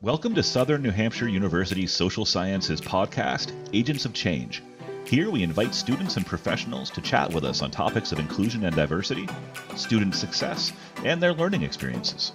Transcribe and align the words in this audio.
Welcome 0.00 0.36
to 0.36 0.44
Southern 0.44 0.82
New 0.84 0.92
Hampshire 0.92 1.26
University's 1.26 1.90
Social 1.90 2.24
Sciences 2.24 2.80
podcast, 2.80 3.50
Agents 3.72 4.04
of 4.04 4.12
Change. 4.12 4.62
Here 5.04 5.28
we 5.28 5.42
invite 5.42 5.74
students 5.74 6.16
and 6.16 6.24
professionals 6.24 6.88
to 6.90 7.00
chat 7.00 7.32
with 7.32 7.44
us 7.44 7.62
on 7.62 7.72
topics 7.72 8.12
of 8.12 8.20
inclusion 8.20 8.64
and 8.64 8.76
diversity, 8.76 9.28
student 9.74 10.14
success, 10.14 10.72
and 11.04 11.20
their 11.20 11.34
learning 11.34 11.64
experiences. 11.64 12.30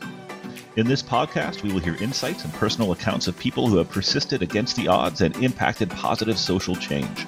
In 0.76 0.88
this 0.88 1.02
podcast, 1.02 1.63
we 1.63 1.71
will 1.71 1.79
hear 1.79 1.96
insights 2.04 2.44
and 2.44 2.54
personal 2.55 2.91
accounts 2.91 3.29
of 3.29 3.39
people 3.39 3.70
who 3.70 3.78
have 3.78 3.90
persisted 3.90 4.42
against 4.42 4.76
the 4.76 4.90
odds 4.90 5.22
and 5.22 5.34
impacted 5.38 5.90
positive 5.90 6.38
social 6.38 6.76
change. 6.76 7.26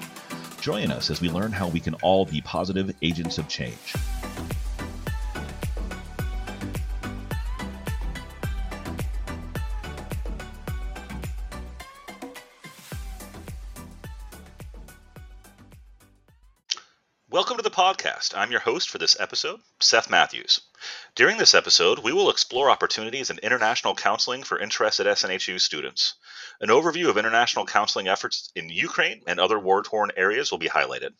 Join 0.59 0.91
us 0.91 1.09
as 1.09 1.21
we 1.21 1.29
learn 1.29 1.53
how 1.53 1.69
we 1.69 1.79
can 1.79 1.93
all 2.01 2.25
be 2.25 2.41
positive 2.41 2.93
agents 3.01 3.37
of 3.37 3.47
change. 3.47 3.95
I'm 18.35 18.51
your 18.51 18.59
host 18.59 18.89
for 18.89 18.97
this 18.97 19.17
episode, 19.17 19.61
Seth 19.79 20.09
Matthews. 20.09 20.59
During 21.15 21.37
this 21.37 21.53
episode, 21.53 21.99
we 21.99 22.11
will 22.11 22.29
explore 22.29 22.69
opportunities 22.69 23.29
in 23.29 23.39
international 23.39 23.95
counseling 23.95 24.43
for 24.43 24.59
interested 24.59 25.07
SNHU 25.07 25.61
students. 25.61 26.15
An 26.59 26.67
overview 26.67 27.07
of 27.07 27.17
international 27.17 27.65
counseling 27.65 28.09
efforts 28.09 28.51
in 28.53 28.67
Ukraine 28.67 29.23
and 29.25 29.39
other 29.39 29.57
war 29.57 29.83
torn 29.83 30.11
areas 30.17 30.51
will 30.51 30.57
be 30.57 30.67
highlighted. 30.67 31.13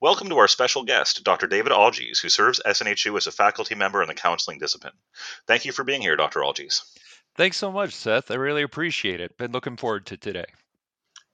Welcome 0.00 0.30
to 0.30 0.38
our 0.38 0.48
special 0.48 0.84
guest, 0.84 1.24
Dr. 1.24 1.46
David 1.46 1.72
Olges, 1.72 2.22
who 2.22 2.30
serves 2.30 2.60
SNHU 2.64 3.16
as 3.18 3.26
a 3.26 3.32
faculty 3.32 3.74
member 3.74 4.00
in 4.00 4.08
the 4.08 4.14
counseling 4.14 4.58
discipline. 4.58 4.94
Thank 5.46 5.66
you 5.66 5.72
for 5.72 5.84
being 5.84 6.00
here, 6.00 6.16
Dr. 6.16 6.40
Olges. 6.40 6.80
Thanks 7.36 7.58
so 7.58 7.70
much, 7.70 7.92
Seth. 7.92 8.30
I 8.30 8.36
really 8.36 8.62
appreciate 8.62 9.20
it. 9.20 9.36
Been 9.36 9.52
looking 9.52 9.76
forward 9.76 10.06
to 10.06 10.16
today 10.16 10.46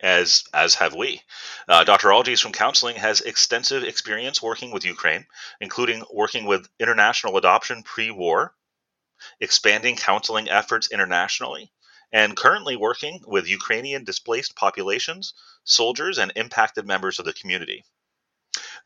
as 0.02 0.44
as 0.52 0.74
have 0.74 0.94
we. 0.94 1.22
Uh, 1.68 1.84
Dr. 1.84 2.08
Olges 2.08 2.40
from 2.40 2.52
Counseling 2.52 2.96
has 2.96 3.20
extensive 3.20 3.84
experience 3.84 4.42
working 4.42 4.70
with 4.70 4.84
Ukraine, 4.84 5.26
including 5.60 6.04
working 6.10 6.46
with 6.46 6.68
international 6.78 7.36
adoption 7.36 7.82
pre-war, 7.82 8.54
expanding 9.40 9.96
counseling 9.96 10.48
efforts 10.48 10.90
internationally, 10.90 11.70
and 12.12 12.36
currently 12.36 12.76
working 12.76 13.22
with 13.26 13.46
Ukrainian 13.46 14.04
displaced 14.04 14.56
populations, 14.56 15.34
soldiers, 15.64 16.18
and 16.18 16.32
impacted 16.36 16.86
members 16.86 17.18
of 17.18 17.24
the 17.24 17.32
community. 17.32 17.84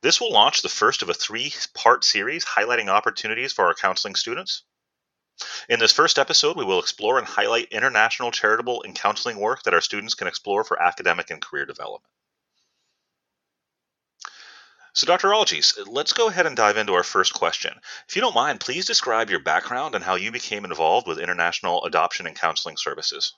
This 0.03 0.21
will 0.21 0.33
launch 0.33 0.61
the 0.61 0.69
first 0.69 1.03
of 1.03 1.09
a 1.09 1.15
three-part 1.15 2.05
series 2.05 2.45
highlighting 2.45 2.89
opportunities 2.89 3.53
for 3.53 3.67
our 3.67 3.75
counseling 3.75 4.15
students. 4.15 4.63
In 5.69 5.79
this 5.79 5.93
first 5.93 6.19
episode, 6.19 6.57
we 6.57 6.65
will 6.65 6.79
explore 6.79 7.19
and 7.19 7.27
highlight 7.27 7.73
international 7.73 8.31
charitable 8.31 8.83
and 8.83 8.95
counseling 8.95 9.39
work 9.39 9.63
that 9.63 9.75
our 9.75 9.81
students 9.81 10.15
can 10.15 10.29
explore 10.29 10.65
for 10.65 10.81
academic 10.81 11.31
and 11.31 11.41
career 11.41 11.67
development. 11.67 12.11
So, 14.93 15.09
Dr. 15.09 15.31
Olges, 15.31 15.77
let's 15.89 16.13
go 16.13 16.29
ahead 16.29 16.47
and 16.47 16.57
dive 16.57 16.77
into 16.77 16.95
our 16.95 17.03
first 17.03 17.35
question. 17.35 17.75
If 18.09 18.15
you 18.15 18.23
don't 18.23 18.35
mind, 18.35 18.61
please 18.61 18.87
describe 18.87 19.29
your 19.29 19.41
background 19.41 19.97
and 19.97 20.05
how 20.05 20.15
you 20.15 20.31
became 20.31 20.65
involved 20.65 21.09
with 21.09 21.19
international 21.19 21.85
adoption 21.85 22.29
and 22.29 22.37
counseling 22.37 22.77
services. 22.77 23.35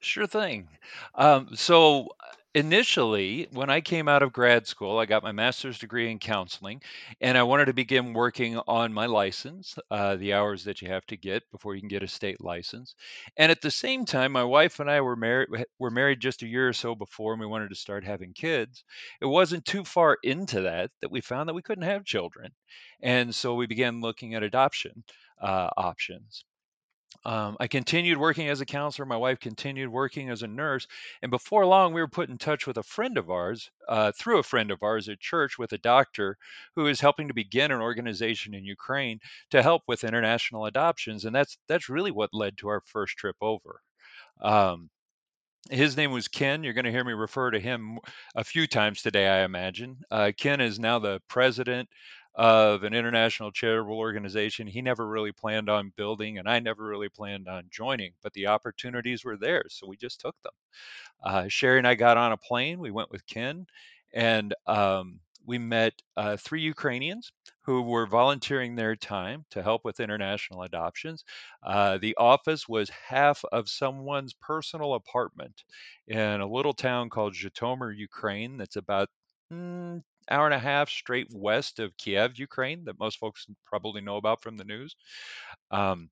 Sure 0.00 0.28
thing. 0.28 0.68
Um, 1.16 1.56
so, 1.56 2.10
initially, 2.54 3.46
when 3.52 3.70
I 3.70 3.80
came 3.80 4.08
out 4.08 4.22
of 4.22 4.32
grad 4.32 4.66
school, 4.66 4.98
I 4.98 5.06
got 5.06 5.22
my 5.22 5.32
master's 5.32 5.78
degree 5.78 6.10
in 6.10 6.18
counseling, 6.18 6.82
and 7.20 7.38
I 7.38 7.42
wanted 7.44 7.66
to 7.66 7.72
begin 7.72 8.12
working 8.12 8.58
on 8.58 8.92
my 8.92 9.06
license, 9.06 9.76
uh, 9.90 10.16
the 10.16 10.34
hours 10.34 10.64
that 10.64 10.82
you 10.82 10.88
have 10.88 11.06
to 11.06 11.16
get 11.16 11.42
before 11.52 11.74
you 11.74 11.80
can 11.80 11.88
get 11.88 12.02
a 12.02 12.08
state 12.08 12.40
license. 12.40 12.94
And 13.36 13.50
at 13.52 13.60
the 13.60 13.70
same 13.70 14.04
time, 14.04 14.32
my 14.32 14.44
wife 14.44 14.80
and 14.80 14.90
I 14.90 15.00
were 15.00 15.16
married 15.16 15.48
were 15.78 15.90
married 15.90 16.20
just 16.20 16.42
a 16.42 16.48
year 16.48 16.68
or 16.68 16.72
so 16.72 16.94
before, 16.94 17.32
and 17.32 17.40
we 17.40 17.46
wanted 17.46 17.70
to 17.70 17.76
start 17.76 18.04
having 18.04 18.32
kids. 18.32 18.84
It 19.20 19.26
wasn't 19.26 19.64
too 19.64 19.84
far 19.84 20.18
into 20.22 20.62
that 20.62 20.90
that 21.00 21.10
we 21.10 21.20
found 21.20 21.48
that 21.48 21.54
we 21.54 21.62
couldn't 21.62 21.84
have 21.84 22.04
children, 22.04 22.52
and 23.00 23.34
so 23.34 23.54
we 23.54 23.66
began 23.66 24.00
looking 24.00 24.34
at 24.34 24.42
adoption 24.42 25.04
uh, 25.40 25.70
options. 25.76 26.44
Um, 27.24 27.56
I 27.60 27.66
continued 27.66 28.18
working 28.18 28.48
as 28.48 28.60
a 28.60 28.66
counselor. 28.66 29.04
My 29.04 29.16
wife 29.16 29.40
continued 29.40 29.90
working 29.90 30.30
as 30.30 30.42
a 30.42 30.46
nurse. 30.46 30.86
And 31.22 31.30
before 31.30 31.66
long, 31.66 31.92
we 31.92 32.00
were 32.00 32.08
put 32.08 32.30
in 32.30 32.38
touch 32.38 32.66
with 32.66 32.78
a 32.78 32.82
friend 32.82 33.18
of 33.18 33.30
ours, 33.30 33.70
uh, 33.88 34.12
through 34.12 34.38
a 34.38 34.44
friend 34.44 34.70
of 34.70 34.82
ours 34.82 35.08
at 35.08 35.20
church, 35.20 35.58
with 35.58 35.72
a 35.72 35.78
doctor 35.78 36.38
who 36.76 36.86
is 36.86 37.00
helping 37.00 37.28
to 37.28 37.34
begin 37.34 37.72
an 37.72 37.80
organization 37.80 38.54
in 38.54 38.64
Ukraine 38.64 39.20
to 39.50 39.62
help 39.62 39.82
with 39.86 40.04
international 40.04 40.66
adoptions. 40.66 41.24
And 41.24 41.34
that's 41.34 41.58
that's 41.68 41.88
really 41.88 42.10
what 42.10 42.30
led 42.32 42.56
to 42.58 42.68
our 42.68 42.80
first 42.86 43.16
trip 43.16 43.36
over. 43.40 43.82
Um, 44.40 44.88
his 45.70 45.96
name 45.96 46.10
was 46.10 46.28
Ken. 46.28 46.64
You're 46.64 46.72
going 46.72 46.86
to 46.86 46.90
hear 46.90 47.04
me 47.04 47.12
refer 47.12 47.50
to 47.50 47.60
him 47.60 47.98
a 48.34 48.44
few 48.44 48.66
times 48.66 49.02
today, 49.02 49.28
I 49.28 49.44
imagine. 49.44 49.98
Uh, 50.10 50.32
Ken 50.36 50.60
is 50.60 50.78
now 50.78 50.98
the 50.98 51.20
president 51.28 51.88
of 52.34 52.84
an 52.84 52.94
international 52.94 53.50
charitable 53.52 53.98
organization 53.98 54.66
he 54.66 54.82
never 54.82 55.06
really 55.08 55.32
planned 55.32 55.68
on 55.68 55.92
building, 55.96 56.38
and 56.38 56.48
I 56.48 56.60
never 56.60 56.84
really 56.84 57.08
planned 57.08 57.48
on 57.48 57.68
joining, 57.70 58.12
but 58.22 58.32
the 58.32 58.46
opportunities 58.46 59.24
were 59.24 59.36
there, 59.36 59.64
so 59.68 59.86
we 59.86 59.96
just 59.96 60.20
took 60.20 60.36
them. 60.42 60.52
Uh, 61.22 61.48
Sherry 61.48 61.78
and 61.78 61.86
I 61.86 61.94
got 61.94 62.16
on 62.16 62.32
a 62.32 62.36
plane. 62.36 62.78
We 62.80 62.90
went 62.90 63.10
with 63.10 63.26
Ken, 63.26 63.66
and 64.12 64.54
um, 64.66 65.20
we 65.46 65.58
met 65.58 65.94
uh, 66.16 66.36
three 66.36 66.62
Ukrainians 66.62 67.32
who 67.62 67.82
were 67.82 68.06
volunteering 68.06 68.74
their 68.74 68.96
time 68.96 69.44
to 69.50 69.62
help 69.62 69.84
with 69.84 70.00
international 70.00 70.62
adoptions. 70.62 71.24
Uh, 71.62 71.98
the 71.98 72.16
office 72.16 72.68
was 72.68 72.90
half 72.90 73.44
of 73.52 73.68
someone's 73.68 74.34
personal 74.34 74.94
apartment 74.94 75.64
in 76.08 76.40
a 76.40 76.46
little 76.46 76.74
town 76.74 77.08
called 77.10 77.34
Zhytomyr, 77.34 77.96
Ukraine, 77.96 78.56
that's 78.56 78.76
about 78.76 79.08
mm, 79.52 80.02
hour 80.30 80.46
and 80.46 80.54
a 80.54 80.58
half 80.58 80.88
straight 80.88 81.28
west 81.32 81.78
of 81.78 81.96
Kiev, 81.96 82.38
Ukraine, 82.38 82.84
that 82.84 82.98
most 82.98 83.18
folks 83.18 83.46
probably 83.64 84.00
know 84.00 84.16
about 84.16 84.42
from 84.42 84.56
the 84.56 84.64
news. 84.64 84.96
Um, 85.70 86.10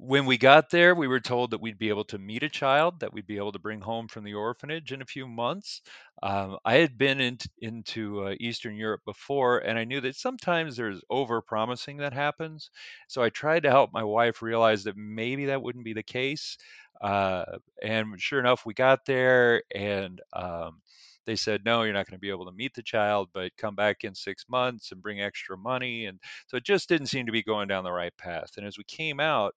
when 0.00 0.26
we 0.26 0.38
got 0.38 0.70
there, 0.70 0.94
we 0.94 1.08
were 1.08 1.18
told 1.18 1.50
that 1.50 1.60
we'd 1.60 1.78
be 1.78 1.88
able 1.88 2.04
to 2.04 2.18
meet 2.18 2.44
a 2.44 2.48
child 2.48 3.00
that 3.00 3.12
we'd 3.12 3.26
be 3.26 3.36
able 3.36 3.50
to 3.50 3.58
bring 3.58 3.80
home 3.80 4.06
from 4.06 4.22
the 4.22 4.34
orphanage 4.34 4.92
in 4.92 5.02
a 5.02 5.06
few 5.06 5.26
months. 5.26 5.82
Um, 6.22 6.56
I 6.64 6.74
had 6.74 6.96
been 6.96 7.20
in, 7.20 7.38
into 7.60 8.24
uh, 8.24 8.34
Eastern 8.38 8.76
Europe 8.76 9.00
before, 9.04 9.58
and 9.58 9.76
I 9.76 9.82
knew 9.82 10.00
that 10.02 10.14
sometimes 10.14 10.76
there's 10.76 11.00
over 11.10 11.42
promising 11.42 11.96
that 11.96 12.12
happens. 12.12 12.70
So 13.08 13.22
I 13.22 13.30
tried 13.30 13.64
to 13.64 13.70
help 13.70 13.92
my 13.92 14.04
wife 14.04 14.40
realize 14.40 14.84
that 14.84 14.96
maybe 14.96 15.46
that 15.46 15.62
wouldn't 15.62 15.84
be 15.84 15.94
the 15.94 16.02
case. 16.04 16.56
Uh, 17.00 17.44
and 17.82 18.20
sure 18.20 18.38
enough, 18.38 18.64
we 18.64 18.74
got 18.74 19.04
there, 19.04 19.62
and 19.74 20.20
um, 20.32 20.80
they 21.28 21.36
said 21.36 21.64
no 21.64 21.82
you're 21.82 21.92
not 21.92 22.06
going 22.06 22.16
to 22.16 22.20
be 22.20 22.30
able 22.30 22.46
to 22.46 22.52
meet 22.52 22.74
the 22.74 22.82
child 22.82 23.28
but 23.34 23.56
come 23.56 23.74
back 23.74 24.04
in 24.04 24.14
six 24.14 24.44
months 24.48 24.92
and 24.92 25.02
bring 25.02 25.20
extra 25.20 25.56
money 25.56 26.06
and 26.06 26.18
so 26.48 26.56
it 26.56 26.64
just 26.64 26.88
didn't 26.88 27.08
seem 27.08 27.26
to 27.26 27.32
be 27.32 27.42
going 27.42 27.68
down 27.68 27.84
the 27.84 27.92
right 27.92 28.16
path 28.16 28.50
and 28.56 28.66
as 28.66 28.78
we 28.78 28.84
came 28.84 29.20
out 29.20 29.54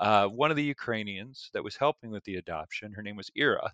uh, 0.00 0.26
one 0.26 0.50
of 0.50 0.56
the 0.56 0.64
ukrainians 0.64 1.50
that 1.52 1.64
was 1.64 1.76
helping 1.76 2.10
with 2.10 2.24
the 2.24 2.36
adoption 2.36 2.92
her 2.92 3.02
name 3.02 3.16
was 3.16 3.30
ira 3.38 3.72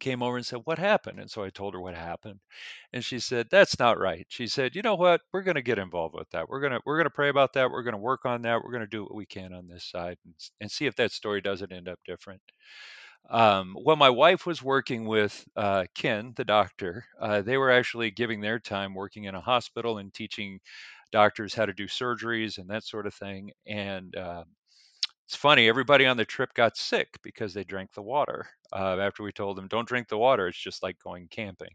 came 0.00 0.22
over 0.22 0.36
and 0.36 0.46
said 0.46 0.60
what 0.64 0.78
happened? 0.78 1.20
And 1.20 1.30
so 1.30 1.44
i 1.44 1.50
told 1.50 1.74
her 1.74 1.80
what 1.80 1.94
happened 1.94 2.40
and 2.92 3.04
she 3.04 3.18
said 3.18 3.46
that's 3.50 3.78
not 3.78 3.98
right. 3.98 4.26
She 4.28 4.46
said 4.46 4.74
you 4.74 4.82
know 4.82 4.96
what? 4.96 5.20
We're 5.32 5.42
going 5.42 5.54
to 5.56 5.62
get 5.62 5.78
involved 5.78 6.14
with 6.16 6.28
that. 6.30 6.48
We're 6.48 6.60
going 6.60 6.72
to 6.72 6.80
we're 6.84 6.96
going 6.96 7.06
to 7.06 7.10
pray 7.10 7.28
about 7.28 7.52
that. 7.54 7.70
We're 7.70 7.82
going 7.82 7.94
to 7.94 7.98
work 7.98 8.24
on 8.24 8.42
that. 8.42 8.62
We're 8.62 8.72
going 8.72 8.82
to 8.82 8.86
do 8.86 9.02
what 9.04 9.14
we 9.14 9.26
can 9.26 9.52
on 9.54 9.68
this 9.68 9.84
side 9.84 10.16
and, 10.24 10.34
and 10.60 10.70
see 10.70 10.86
if 10.86 10.96
that 10.96 11.12
story 11.12 11.40
doesn't 11.40 11.72
end 11.72 11.88
up 11.88 11.98
different 12.06 12.40
um, 13.30 13.76
well, 13.80 13.96
my 13.96 14.10
wife 14.10 14.46
was 14.46 14.62
working 14.62 15.06
with 15.06 15.46
uh, 15.56 15.84
Ken, 15.94 16.32
the 16.36 16.44
doctor. 16.44 17.04
Uh, 17.20 17.42
they 17.42 17.56
were 17.56 17.70
actually 17.70 18.10
giving 18.10 18.40
their 18.40 18.58
time 18.58 18.94
working 18.94 19.24
in 19.24 19.34
a 19.34 19.40
hospital 19.40 19.98
and 19.98 20.12
teaching 20.12 20.60
doctors 21.12 21.54
how 21.54 21.66
to 21.66 21.72
do 21.72 21.86
surgeries 21.86 22.58
and 22.58 22.68
that 22.70 22.84
sort 22.84 23.06
of 23.06 23.14
thing. 23.14 23.50
And 23.66 24.14
uh, 24.16 24.44
it's 25.26 25.36
funny, 25.36 25.68
everybody 25.68 26.06
on 26.06 26.18
the 26.18 26.24
trip 26.26 26.52
got 26.54 26.76
sick 26.76 27.18
because 27.22 27.54
they 27.54 27.64
drank 27.64 27.92
the 27.94 28.02
water. 28.02 28.46
Uh, 28.72 28.98
after 28.98 29.22
we 29.22 29.32
told 29.32 29.56
them, 29.56 29.68
don't 29.68 29.88
drink 29.88 30.08
the 30.08 30.18
water, 30.18 30.48
it's 30.48 30.58
just 30.58 30.82
like 30.82 30.98
going 31.02 31.28
camping. 31.28 31.70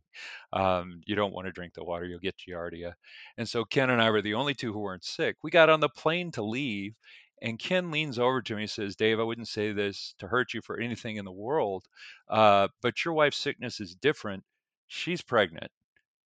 Um, 0.54 1.02
you 1.06 1.16
don't 1.16 1.34
want 1.34 1.48
to 1.48 1.52
drink 1.52 1.74
the 1.74 1.84
water, 1.84 2.06
you'll 2.06 2.20
get 2.20 2.36
giardia. 2.38 2.94
And 3.38 3.48
so 3.50 3.66
Ken 3.66 3.90
and 3.90 4.02
I 4.02 4.12
were 4.12 4.22
the 4.22 4.36
only 4.36 4.54
two 4.54 4.72
who 4.74 4.80
weren't 4.80 5.04
sick. 5.06 5.38
We 5.44 5.52
got 5.52 5.70
on 5.70 5.80
the 5.80 5.90
plane 5.90 6.32
to 6.34 6.44
leave, 6.44 6.94
and 7.42 7.60
Ken 7.60 7.92
leans 7.92 8.20
over 8.20 8.42
to 8.42 8.56
me 8.56 8.64
and 8.64 8.70
says, 8.70 8.96
Dave, 8.96 9.20
I 9.20 9.24
wouldn't 9.24 9.48
say 9.48 9.72
this 9.72 10.16
to 10.20 10.28
hurt 10.28 10.54
you 10.54 10.62
for 10.62 10.80
anything 10.80 11.18
in 11.18 11.26
the 11.26 11.32
world, 11.32 11.86
uh, 12.30 12.68
but 12.82 13.04
your 13.06 13.14
wife's 13.14 13.38
sickness 13.38 13.80
is 13.80 13.96
different. 13.96 14.44
She's 14.88 15.22
pregnant. 15.22 15.72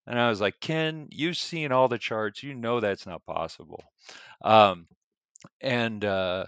And 0.05 0.19
I 0.19 0.29
was 0.29 0.41
like, 0.41 0.59
Ken, 0.59 1.07
you've 1.11 1.37
seen 1.37 1.71
all 1.71 1.87
the 1.87 1.97
charts. 1.97 2.43
You 2.43 2.53
know 2.55 2.79
that's 2.79 3.05
not 3.05 3.25
possible. 3.25 3.83
Um, 4.41 4.87
and 5.61 6.03
uh, 6.03 6.45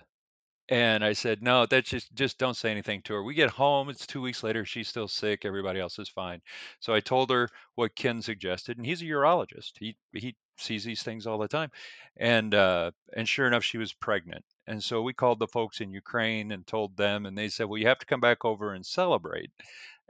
And 0.69 1.03
I 1.03 1.13
said, 1.13 1.41
"No, 1.44 1.65
that's 1.65 1.89
just 1.89 2.13
just 2.15 2.38
don't 2.38 2.53
say 2.56 2.69
anything 2.71 3.01
to 3.03 3.13
her." 3.15 3.23
We 3.23 3.33
get 3.35 3.50
home, 3.51 3.89
it's 3.89 4.06
2 4.07 4.21
weeks 4.21 4.44
later, 4.44 4.63
she's 4.65 4.88
still 4.88 5.07
sick, 5.07 5.44
everybody 5.45 5.79
else 5.79 5.97
is 6.00 6.09
fine. 6.09 6.41
So 6.79 6.94
I 6.94 7.00
told 7.00 7.29
her 7.31 7.50
what 7.75 7.95
Ken 7.95 8.21
suggested, 8.21 8.77
and 8.77 8.85
he's 8.85 9.01
a 9.01 9.06
urologist. 9.06 9.73
He 9.79 9.97
he 10.13 10.35
sees 10.57 10.83
these 10.83 11.01
things 11.03 11.25
all 11.27 11.38
the 11.39 11.47
time. 11.47 11.71
And 12.17 12.53
uh 12.53 12.91
and 13.15 13.27
sure 13.27 13.47
enough, 13.47 13.63
she 13.63 13.77
was 13.79 13.94
pregnant. 13.94 14.45
And 14.67 14.83
so 14.83 15.01
we 15.01 15.13
called 15.13 15.39
the 15.39 15.47
folks 15.47 15.81
in 15.81 15.91
Ukraine 15.91 16.51
and 16.51 16.65
told 16.67 16.95
them, 16.97 17.25
and 17.25 17.38
they 17.38 17.50
said, 17.50 17.65
"Well, 17.65 17.79
you 17.79 17.88
have 17.88 18.00
to 18.00 18.06
come 18.06 18.21
back 18.21 18.45
over 18.45 18.73
and 18.73 18.85
celebrate." 18.85 19.51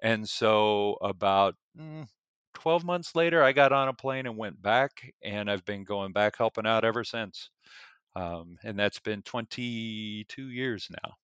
And 0.02 0.28
so 0.30 0.94
about 1.02 1.56
mm, 1.78 2.08
12 2.54 2.84
months 2.86 3.16
later, 3.16 3.44
I 3.44 3.52
got 3.54 3.74
on 3.74 3.88
a 3.90 3.94
plane 3.94 4.26
and 4.26 4.38
went 4.38 4.62
back, 4.62 5.14
and 5.22 5.50
I've 5.52 5.66
been 5.66 5.84
going 5.84 6.14
back 6.14 6.38
helping 6.38 6.66
out 6.68 6.86
ever 6.86 7.04
since. 7.04 7.50
Um, 8.16 8.58
and 8.64 8.80
that's 8.80 9.00
been 9.00 9.22
22 9.24 10.50
years 10.50 10.90
now. 11.04 11.16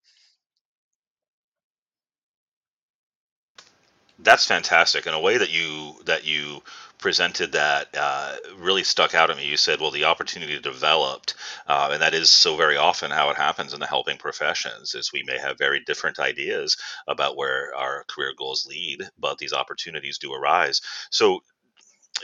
That's 4.20 4.46
fantastic. 4.46 5.08
In 5.08 5.14
a 5.14 5.20
way 5.20 5.38
that 5.38 5.50
you 5.52 5.96
that 6.06 6.26
you 6.26 6.62
presented 7.00 7.54
that 7.54 7.88
uh, 7.98 8.36
really 8.58 8.84
stuck 8.84 9.16
out 9.16 9.32
at 9.32 9.38
me. 9.38 9.48
You 9.48 9.58
said, 9.58 9.82
"Well, 9.82 9.92
the 9.92 10.06
opportunity 10.06 10.60
developed," 10.60 11.34
uh, 11.68 11.90
and 11.94 12.02
that 12.02 12.14
is 12.14 12.32
so 12.32 12.56
very 12.56 12.78
often 12.78 13.10
how 13.12 13.32
it 13.32 13.38
happens 13.38 13.74
in 13.74 13.80
the 13.80 13.88
helping 13.88 14.18
professions. 14.18 14.94
Is 14.94 15.12
we 15.12 15.24
may 15.24 15.40
have 15.40 15.58
very 15.58 15.80
different 15.82 16.20
ideas 16.20 16.78
about 17.08 17.36
where 17.36 17.74
our 17.76 18.06
career 18.08 18.34
goals 18.38 18.66
lead, 18.68 19.10
but 19.18 19.40
these 19.40 19.54
opportunities 19.54 20.20
do 20.20 20.32
arise. 20.34 20.82
So, 21.10 21.42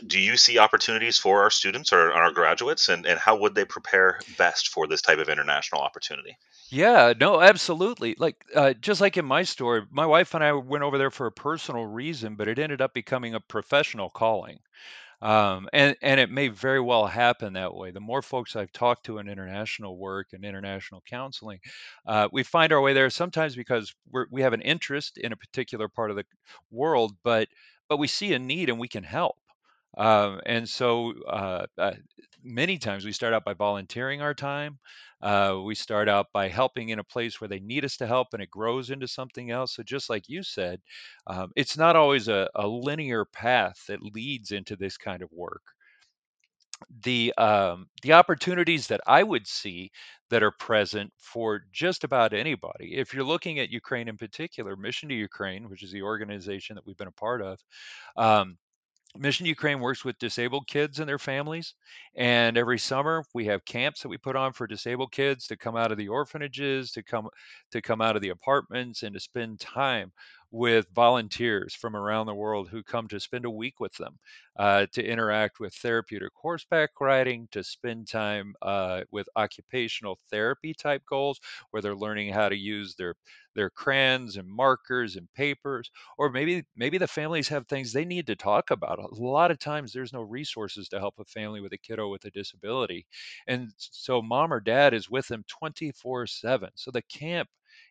do 0.05 0.19
you 0.19 0.37
see 0.37 0.57
opportunities 0.57 1.17
for 1.17 1.41
our 1.41 1.49
students 1.49 1.91
or 1.93 2.11
our 2.11 2.31
graduates, 2.31 2.89
and, 2.89 3.05
and 3.05 3.19
how 3.19 3.37
would 3.37 3.55
they 3.55 3.65
prepare 3.65 4.19
best 4.37 4.69
for 4.69 4.87
this 4.87 5.01
type 5.01 5.19
of 5.19 5.29
international 5.29 5.81
opportunity? 5.81 6.37
Yeah, 6.69 7.13
no, 7.17 7.39
absolutely. 7.41 8.15
Like, 8.17 8.43
uh, 8.53 8.73
just 8.73 8.99
like 8.99 9.15
in 9.15 9.25
my 9.25 9.43
story, 9.43 9.83
my 9.89 10.05
wife 10.05 10.33
and 10.33 10.43
I 10.43 10.51
went 10.53 10.83
over 10.83 10.97
there 10.97 11.11
for 11.11 11.27
a 11.27 11.31
personal 11.31 11.85
reason, 11.85 12.35
but 12.35 12.49
it 12.49 12.59
ended 12.59 12.81
up 12.81 12.93
becoming 12.93 13.35
a 13.35 13.39
professional 13.39 14.09
calling. 14.09 14.59
Um, 15.21 15.67
and 15.73 15.95
and 16.03 16.19
it 16.19 16.29
may 16.29 16.49
very 16.49 16.79
well 16.79 17.07
happen 17.07 17.53
that 17.53 17.73
way. 17.73 17.89
The 17.91 17.99
more 17.99 18.21
folks 18.21 18.55
I've 18.55 18.71
talked 18.71 19.05
to 19.05 19.17
in 19.17 19.27
international 19.27 19.97
work 19.97 20.27
and 20.33 20.45
international 20.45 21.01
counseling, 21.09 21.59
uh, 22.05 22.29
we 22.31 22.43
find 22.43 22.71
our 22.71 22.81
way 22.81 22.93
there 22.93 23.09
sometimes 23.09 23.55
because 23.55 23.95
we 24.31 24.43
have 24.43 24.53
an 24.53 24.61
interest 24.61 25.17
in 25.17 25.31
a 25.31 25.37
particular 25.37 25.87
part 25.87 26.11
of 26.11 26.17
the 26.17 26.25
world, 26.69 27.13
but 27.23 27.47
but 27.89 27.97
we 27.97 28.07
see 28.07 28.33
a 28.33 28.39
need 28.39 28.69
and 28.69 28.79
we 28.79 28.87
can 28.87 29.03
help. 29.03 29.37
Um, 29.97 30.39
and 30.45 30.69
so 30.69 31.13
uh, 31.27 31.65
uh, 31.77 31.93
many 32.43 32.77
times 32.77 33.03
we 33.05 33.11
start 33.11 33.33
out 33.33 33.43
by 33.45 33.53
volunteering 33.53 34.21
our 34.21 34.33
time. 34.33 34.79
Uh, 35.21 35.59
we 35.65 35.73
start 35.75 36.07
out 36.07 36.27
by 36.33 36.47
helping 36.47 36.89
in 36.89 36.99
a 36.99 37.03
place 37.03 37.41
where 37.41 37.47
they 37.47 37.59
need 37.59 37.83
us 37.83 37.97
to 37.97 38.07
help, 38.07 38.27
and 38.33 38.41
it 38.43 38.51
grows 38.51 38.91
into 38.91 39.07
something 39.07 39.49
else. 39.49 39.75
So, 39.75 39.83
just 39.83 40.09
like 40.09 40.29
you 40.29 40.43
said, 40.43 40.79
um, 41.25 41.51
it's 41.55 41.77
not 41.77 41.95
always 41.95 42.27
a, 42.27 42.47
a 42.55 42.67
linear 42.67 43.25
path 43.25 43.83
that 43.87 44.03
leads 44.03 44.51
into 44.51 44.75
this 44.75 44.97
kind 44.97 45.23
of 45.23 45.29
work. 45.31 45.63
The 47.03 47.33
um, 47.37 47.89
the 48.03 48.13
opportunities 48.13 48.87
that 48.87 49.01
I 49.07 49.23
would 49.23 49.47
see 49.47 49.91
that 50.29 50.43
are 50.43 50.51
present 50.51 51.11
for 51.17 51.63
just 51.71 52.03
about 52.03 52.33
anybody. 52.33 52.95
If 52.95 53.13
you're 53.13 53.23
looking 53.23 53.59
at 53.59 53.69
Ukraine 53.71 54.07
in 54.07 54.17
particular, 54.17 54.75
Mission 54.75 55.09
to 55.09 55.15
Ukraine, 55.15 55.69
which 55.69 55.81
is 55.83 55.91
the 55.91 56.03
organization 56.03 56.75
that 56.75 56.85
we've 56.85 56.97
been 56.97 57.07
a 57.07 57.11
part 57.11 57.41
of, 57.41 57.59
um, 58.17 58.57
Mission 59.15 59.45
Ukraine 59.45 59.79
works 59.79 60.03
with 60.03 60.19
disabled 60.19 60.67
kids 60.67 60.99
and 60.99 61.07
their 61.07 61.19
families. 61.19 61.73
And 62.15 62.57
every 62.57 62.77
summer 62.77 63.23
we 63.33 63.45
have 63.45 63.65
camps 63.65 64.01
that 64.01 64.09
we 64.09 64.17
put 64.17 64.35
on 64.35 64.53
for 64.53 64.67
disabled 64.67 65.11
kids 65.11 65.47
to 65.47 65.57
come 65.57 65.75
out 65.75 65.91
of 65.91 65.97
the 65.97 66.09
orphanages, 66.09 66.91
to 66.91 67.03
come 67.03 67.29
to 67.71 67.81
come 67.81 68.01
out 68.01 68.15
of 68.15 68.21
the 68.21 68.29
apartments 68.29 69.03
and 69.03 69.13
to 69.13 69.19
spend 69.19 69.59
time 69.59 70.11
with 70.51 70.87
volunteers 70.93 71.73
from 71.75 71.95
around 71.95 72.25
the 72.25 72.33
world 72.35 72.69
who 72.69 72.81
come 72.83 73.07
to 73.09 73.19
spend 73.19 73.45
a 73.45 73.49
week 73.49 73.79
with 73.79 73.93
them, 73.95 74.17
uh, 74.57 74.85
to 74.93 75.03
interact 75.05 75.59
with 75.59 75.73
therapeutic 75.75 76.31
horseback 76.35 76.89
riding, 76.99 77.47
to 77.51 77.63
spend 77.63 78.07
time 78.07 78.55
uh, 78.61 79.03
with 79.11 79.27
occupational 79.35 80.17
therapy 80.31 80.73
type 80.73 81.03
goals 81.09 81.39
where 81.71 81.81
they're 81.81 81.95
learning 81.95 82.31
how 82.33 82.49
to 82.49 82.55
use 82.57 82.95
their 82.95 83.15
their 83.55 83.69
crayons 83.69 84.37
and 84.37 84.47
markers 84.47 85.15
and 85.15 85.31
papers 85.33 85.89
or 86.17 86.29
maybe 86.29 86.63
maybe 86.75 86.97
the 86.97 87.07
families 87.07 87.47
have 87.47 87.67
things 87.67 87.91
they 87.91 88.05
need 88.05 88.27
to 88.27 88.35
talk 88.35 88.69
about. 88.71 88.99
A 88.99 89.07
lot 89.15 89.51
of 89.51 89.59
times 89.59 89.91
there's 89.91 90.13
no 90.13 90.21
resources 90.21 90.87
to 90.89 90.99
help 90.99 91.15
a 91.19 91.25
family 91.25 91.59
with 91.61 91.73
a 91.73 91.77
kiddo 91.77 92.09
with 92.09 92.25
a 92.25 92.31
disability 92.31 93.05
and 93.47 93.71
so 93.77 94.21
mom 94.21 94.53
or 94.53 94.59
dad 94.59 94.93
is 94.93 95.09
with 95.09 95.27
them 95.27 95.43
24 95.47 96.27
7 96.27 96.69
so 96.75 96.91
the 96.91 97.01
camp 97.03 97.49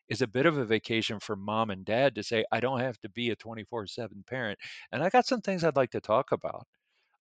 is 0.09 0.23
a 0.23 0.27
bit 0.27 0.47
of 0.47 0.59
a 0.59 0.65
vacation 0.65 1.21
for 1.21 1.37
mom 1.37 1.71
and 1.71 1.85
dad 1.85 2.15
to 2.15 2.23
say 2.23 2.45
i 2.53 2.61
don't 2.61 2.81
have 2.81 2.99
to 3.01 3.09
be 3.11 3.31
a 3.31 3.37
24 3.37 3.87
7 3.87 4.25
parent 4.27 4.59
and 4.93 5.03
i 5.03 5.11
got 5.11 5.27
some 5.27 5.41
things 5.41 5.65
i'd 5.65 5.77
like 5.77 5.91
to 5.91 6.01
talk 6.01 6.33
about 6.33 6.67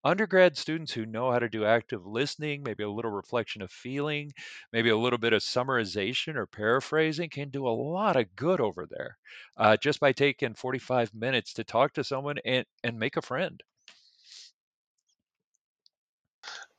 undergrad 0.05 0.55
students 0.57 0.93
who 0.93 1.05
know 1.05 1.31
how 1.31 1.39
to 1.39 1.49
do 1.49 1.65
active 1.65 2.05
listening, 2.05 2.63
maybe 2.63 2.83
a 2.83 2.89
little 2.89 3.11
reflection 3.11 3.61
of 3.61 3.69
feeling, 3.71 4.31
maybe 4.71 4.89
a 4.89 4.97
little 4.97 5.19
bit 5.19 5.33
of 5.33 5.41
summarization 5.41 6.35
or 6.35 6.45
paraphrasing 6.45 7.29
can 7.29 7.49
do 7.49 7.67
a 7.67 7.69
lot 7.69 8.15
of 8.15 8.33
good 8.37 8.61
over 8.61 8.85
there 8.85 9.17
uh, 9.57 9.75
just 9.75 9.99
by 9.99 10.13
taking 10.13 10.53
45 10.53 11.13
minutes 11.13 11.53
to 11.53 11.63
talk 11.65 11.93
to 11.95 12.03
someone 12.05 12.37
and, 12.45 12.65
and 12.83 12.97
make 12.99 13.17
a 13.17 13.21
friend. 13.21 13.61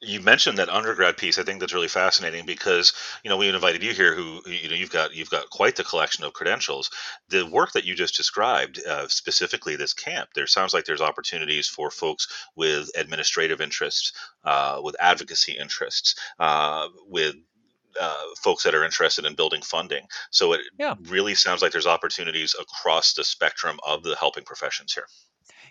You 0.07 0.21
mentioned 0.21 0.57
that 0.59 0.69
undergrad 0.69 1.17
piece. 1.17 1.39
I 1.39 1.43
think 1.43 1.59
that's 1.61 1.75
really 1.75 1.89
fascinating 1.89 2.47
because 2.47 2.93
you 3.25 3.29
know 3.29 3.37
we 3.37 3.49
invited 3.49 3.83
you 3.83 3.93
here, 3.93 4.15
who 4.15 4.41
you 4.49 4.69
know 4.69 4.75
you've 4.75 4.91
got 4.91 5.15
you've 5.15 5.31
got 5.31 5.51
quite 5.51 5.77
the 5.77 5.85
collection 5.85 6.25
of 6.25 6.33
credentials. 6.33 6.91
The 7.29 7.45
work 7.47 7.73
that 7.73 7.85
you 7.85 7.95
just 7.95 8.17
described, 8.17 8.81
uh, 8.87 9.09
specifically 9.09 9.77
this 9.77 9.93
camp, 9.93 10.31
there 10.35 10.47
sounds 10.47 10.73
like 10.73 10.85
there's 10.85 11.01
opportunities 11.01 11.69
for 11.69 11.91
folks 11.91 12.27
with 12.55 12.89
administrative 12.97 13.61
interests, 13.61 14.13
uh, 14.45 14.81
with 14.83 14.97
advocacy 15.01 15.53
interests, 15.59 16.15
uh, 16.39 16.89
with 17.07 17.35
uh, 18.01 18.25
folks 18.43 18.65
that 18.65 18.75
are 18.75 18.85
interested 18.85 19.25
in 19.27 19.35
building 19.37 19.63
funding. 19.63 20.07
So 20.31 20.53
it 20.55 20.63
Yeah. 20.79 20.97
really 20.99 21.35
sounds 21.37 21.63
like 21.63 21.73
there's 21.73 21.87
opportunities 21.87 22.55
across 22.61 23.15
the 23.15 23.25
spectrum 23.25 23.81
of 23.87 24.03
the 24.05 24.17
helping 24.17 24.45
professions 24.45 24.95
here. 24.95 25.09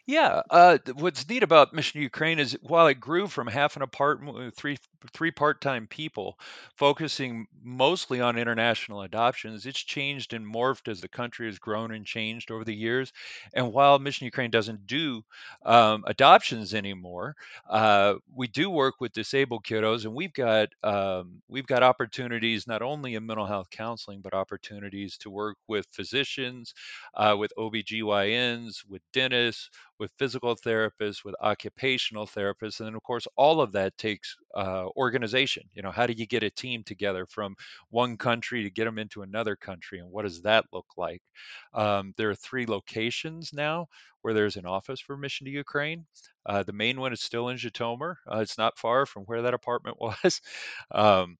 Yeah, 0.07 0.43
uh, 0.51 0.77
what's 0.93 1.27
neat 1.27 1.41
about 1.41 1.73
Mission 1.73 1.99
Ukraine 1.99 2.37
is 2.37 2.55
while 2.61 2.85
it 2.85 2.99
grew 2.99 3.27
from 3.27 3.47
half 3.47 3.75
an 3.75 3.81
apartment 3.81 4.37
with 4.37 4.55
three 4.55 4.77
three 5.13 5.31
part-time 5.31 5.87
people, 5.87 6.39
focusing 6.75 7.45
mostly 7.63 8.21
on 8.21 8.37
international 8.37 9.01
adoptions, 9.01 9.65
it's 9.65 9.79
changed 9.79 10.33
and 10.33 10.45
morphed 10.45 10.87
as 10.87 11.01
the 11.01 11.07
country 11.07 11.47
has 11.47 11.57
grown 11.59 11.91
and 11.91 12.05
changed 12.05 12.51
over 12.51 12.63
the 12.63 12.73
years. 12.73 13.13
And 13.53 13.71
while 13.73 13.97
Mission 13.99 14.25
Ukraine 14.25 14.49
doesn't 14.51 14.85
do 14.87 15.23
um, 15.63 16.03
adoptions 16.07 16.73
anymore, 16.73 17.35
uh, 17.69 18.15
we 18.35 18.47
do 18.47 18.69
work 18.69 18.95
with 18.99 19.11
disabled 19.13 19.63
kiddos, 19.63 20.05
and 20.05 20.13
we've 20.13 20.33
got 20.33 20.69
um, 20.83 21.41
we've 21.47 21.67
got 21.67 21.81
opportunities 21.83 22.67
not 22.67 22.81
only 22.83 23.15
in 23.15 23.25
mental 23.25 23.45
health 23.47 23.69
counseling, 23.71 24.21
but 24.21 24.33
opportunities 24.35 25.17
to 25.19 25.29
work 25.31 25.57
with 25.67 25.85
physicians, 25.91 26.73
uh, 27.15 27.35
with 27.37 27.51
OBGYNs, 27.57 28.85
with 28.87 29.01
dentists 29.13 29.69
with 29.99 30.11
physical 30.19 30.55
therapists, 30.55 31.23
with 31.23 31.35
occupational 31.41 32.25
therapists, 32.27 32.79
and 32.79 32.87
then 32.87 32.95
of 32.95 33.03
course 33.03 33.27
all 33.35 33.61
of 33.61 33.71
that 33.73 33.97
takes 33.97 34.35
uh, 34.55 34.85
organization. 34.97 35.63
You 35.73 35.81
know, 35.83 35.91
how 35.91 36.07
do 36.07 36.13
you 36.13 36.25
get 36.27 36.43
a 36.43 36.49
team 36.49 36.83
together 36.83 37.25
from 37.25 37.55
one 37.89 38.17
country 38.17 38.63
to 38.63 38.69
get 38.69 38.85
them 38.85 38.99
into 38.99 39.21
another 39.21 39.55
country, 39.55 39.99
and 39.99 40.09
what 40.11 40.23
does 40.23 40.41
that 40.43 40.65
look 40.73 40.87
like? 40.97 41.21
Um, 41.73 42.13
there 42.17 42.29
are 42.29 42.35
three 42.35 42.65
locations 42.65 43.53
now 43.53 43.87
where 44.21 44.33
there's 44.33 44.57
an 44.57 44.65
office 44.65 44.99
for 44.99 45.17
Mission 45.17 45.45
to 45.45 45.51
Ukraine. 45.51 46.05
Uh, 46.45 46.63
the 46.63 46.73
main 46.73 46.99
one 46.99 47.13
is 47.13 47.21
still 47.21 47.49
in 47.49 47.57
Zhytomyr. 47.57 48.15
Uh, 48.31 48.39
it's 48.39 48.57
not 48.57 48.77
far 48.77 49.05
from 49.05 49.23
where 49.23 49.43
that 49.43 49.53
apartment 49.53 49.97
was. 50.01 50.41
Um, 50.91 51.37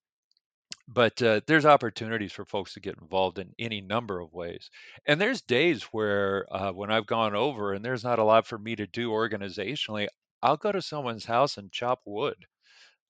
but 0.87 1.19
uh, 1.21 1.41
there's 1.47 1.65
opportunities 1.65 2.31
for 2.31 2.45
folks 2.45 2.73
to 2.73 2.79
get 2.79 2.97
involved 3.01 3.39
in 3.39 3.53
any 3.59 3.81
number 3.81 4.19
of 4.19 4.33
ways 4.33 4.69
and 5.07 5.19
there's 5.19 5.41
days 5.41 5.83
where 5.85 6.45
uh, 6.53 6.71
when 6.71 6.91
i've 6.91 7.05
gone 7.07 7.35
over 7.35 7.73
and 7.73 7.83
there's 7.83 8.03
not 8.03 8.19
a 8.19 8.23
lot 8.23 8.45
for 8.47 8.57
me 8.57 8.75
to 8.75 8.87
do 8.87 9.09
organizationally 9.09 10.07
i'll 10.43 10.57
go 10.57 10.71
to 10.71 10.81
someone's 10.81 11.25
house 11.25 11.57
and 11.57 11.71
chop 11.71 12.01
wood 12.05 12.45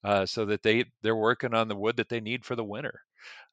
uh, 0.04 0.26
so 0.26 0.46
that 0.46 0.64
they 0.64 0.86
they're 1.02 1.16
working 1.16 1.54
on 1.54 1.68
the 1.68 1.76
wood 1.76 1.98
that 1.98 2.10
they 2.10 2.22
need 2.22 2.46
for 2.46 2.56
the 2.56 2.64
winter 2.64 3.02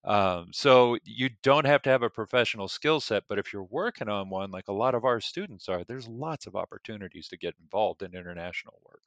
um, 0.04 0.48
so 0.52 0.96
you 1.04 1.30
don't 1.42 1.66
have 1.66 1.82
to 1.82 1.90
have 1.90 2.02
a 2.02 2.10
professional 2.10 2.68
skill 2.68 3.00
set 3.00 3.24
but 3.28 3.38
if 3.38 3.52
you're 3.52 3.64
working 3.64 4.08
on 4.08 4.30
one 4.30 4.50
like 4.50 4.68
a 4.68 4.72
lot 4.72 4.94
of 4.94 5.04
our 5.04 5.20
students 5.20 5.68
are 5.68 5.84
there's 5.84 6.08
lots 6.08 6.46
of 6.46 6.56
opportunities 6.56 7.28
to 7.28 7.38
get 7.38 7.54
involved 7.62 8.02
in 8.02 8.14
international 8.14 8.80
work 8.86 9.02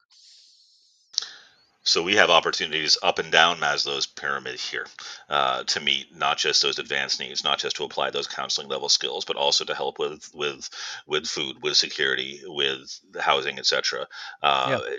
So 1.86 2.02
we 2.02 2.16
have 2.16 2.30
opportunities 2.30 2.98
up 3.02 3.20
and 3.20 3.30
down 3.30 3.58
Maslow's 3.58 4.06
pyramid 4.06 4.58
here 4.58 4.86
uh, 5.28 5.62
to 5.64 5.80
meet 5.80 6.14
not 6.16 6.36
just 6.36 6.60
those 6.60 6.80
advanced 6.80 7.20
needs, 7.20 7.44
not 7.44 7.58
just 7.60 7.76
to 7.76 7.84
apply 7.84 8.10
those 8.10 8.26
counseling 8.26 8.68
level 8.68 8.88
skills, 8.88 9.24
but 9.24 9.36
also 9.36 9.64
to 9.64 9.74
help 9.74 9.98
with 10.00 10.28
with 10.34 10.68
with 11.06 11.26
food, 11.26 11.62
with 11.62 11.76
security, 11.76 12.40
with 12.44 13.00
housing, 13.20 13.58
etc. 13.58 14.06
Uh, 14.42 14.80
yeah 14.84 14.96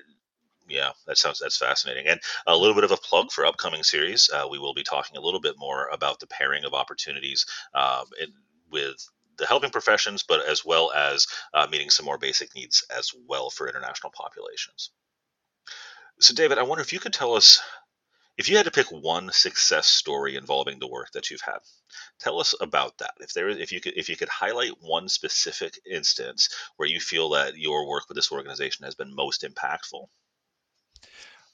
Yeah, 0.69 0.91
that 1.05 1.17
sounds 1.17 1.39
that's 1.39 1.57
fascinating, 1.57 2.07
and 2.07 2.21
a 2.45 2.55
little 2.55 2.75
bit 2.75 2.83
of 2.85 2.91
a 2.91 2.97
plug 2.97 3.31
for 3.31 3.45
upcoming 3.45 3.83
series. 3.83 4.29
Uh, 4.33 4.47
we 4.49 4.59
will 4.59 4.73
be 4.73 4.83
talking 4.83 5.17
a 5.17 5.21
little 5.21 5.41
bit 5.41 5.55
more 5.57 5.87
about 5.89 6.19
the 6.19 6.27
pairing 6.27 6.65
of 6.65 6.73
opportunities 6.73 7.45
um, 7.73 8.05
in, 8.21 8.33
with 8.71 9.09
the 9.37 9.45
helping 9.45 9.69
professions, 9.71 10.23
but 10.23 10.45
as 10.45 10.65
well 10.65 10.91
as 10.93 11.27
uh, 11.53 11.67
meeting 11.71 11.89
some 11.89 12.05
more 12.05 12.17
basic 12.17 12.55
needs 12.55 12.85
as 12.95 13.11
well 13.27 13.49
for 13.49 13.67
international 13.67 14.11
populations. 14.11 14.91
So, 16.19 16.33
David, 16.33 16.57
I 16.57 16.63
wonder 16.63 16.81
if 16.81 16.93
you 16.93 16.99
could 16.99 17.13
tell 17.13 17.35
us 17.35 17.61
if 18.37 18.49
you 18.49 18.57
had 18.57 18.65
to 18.65 18.71
pick 18.71 18.91
one 18.91 19.31
success 19.31 19.87
story 19.87 20.35
involving 20.35 20.79
the 20.79 20.87
work 20.87 21.11
that 21.13 21.29
you've 21.29 21.41
had. 21.41 21.59
Tell 22.19 22.39
us 22.39 22.53
about 22.59 22.97
that. 22.99 23.13
If 23.19 23.33
there, 23.33 23.49
if 23.49 23.71
you 23.71 23.81
could, 23.81 23.93
if 23.95 24.09
you 24.09 24.15
could 24.15 24.29
highlight 24.29 24.81
one 24.81 25.09
specific 25.09 25.79
instance 25.89 26.49
where 26.77 26.87
you 26.87 26.99
feel 26.99 27.29
that 27.29 27.57
your 27.57 27.87
work 27.87 28.03
with 28.07 28.15
this 28.15 28.31
organization 28.31 28.85
has 28.85 28.95
been 28.95 29.13
most 29.13 29.43
impactful. 29.43 30.07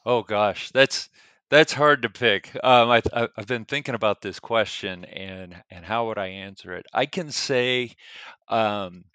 Oh 0.06 0.24
gosh, 0.24 0.72
that's 0.72 1.10
that's 1.50 1.72
hard 1.72 2.02
to 2.02 2.10
pick. 2.10 2.50
Um, 2.64 2.90
I, 2.90 3.02
I've 3.14 3.48
been 3.48 3.66
thinking 3.66 3.96
about 3.96 4.22
this 4.22 4.40
question 4.40 5.06
and 5.06 5.56
and 5.70 5.86
how 5.86 6.08
would 6.08 6.18
I 6.18 6.28
answer 6.28 6.74
it? 6.74 6.86
I 6.94 7.06
can 7.06 7.32
say 7.32 7.96
um, 8.50 9.06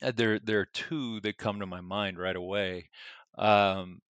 there 0.00 0.38
there 0.38 0.60
are 0.60 0.68
two 0.72 1.20
that 1.20 1.36
come 1.36 1.60
to 1.60 1.66
my 1.66 1.80
mind 1.82 2.18
right 2.18 2.36
away. 2.36 2.88
Um, 3.36 4.00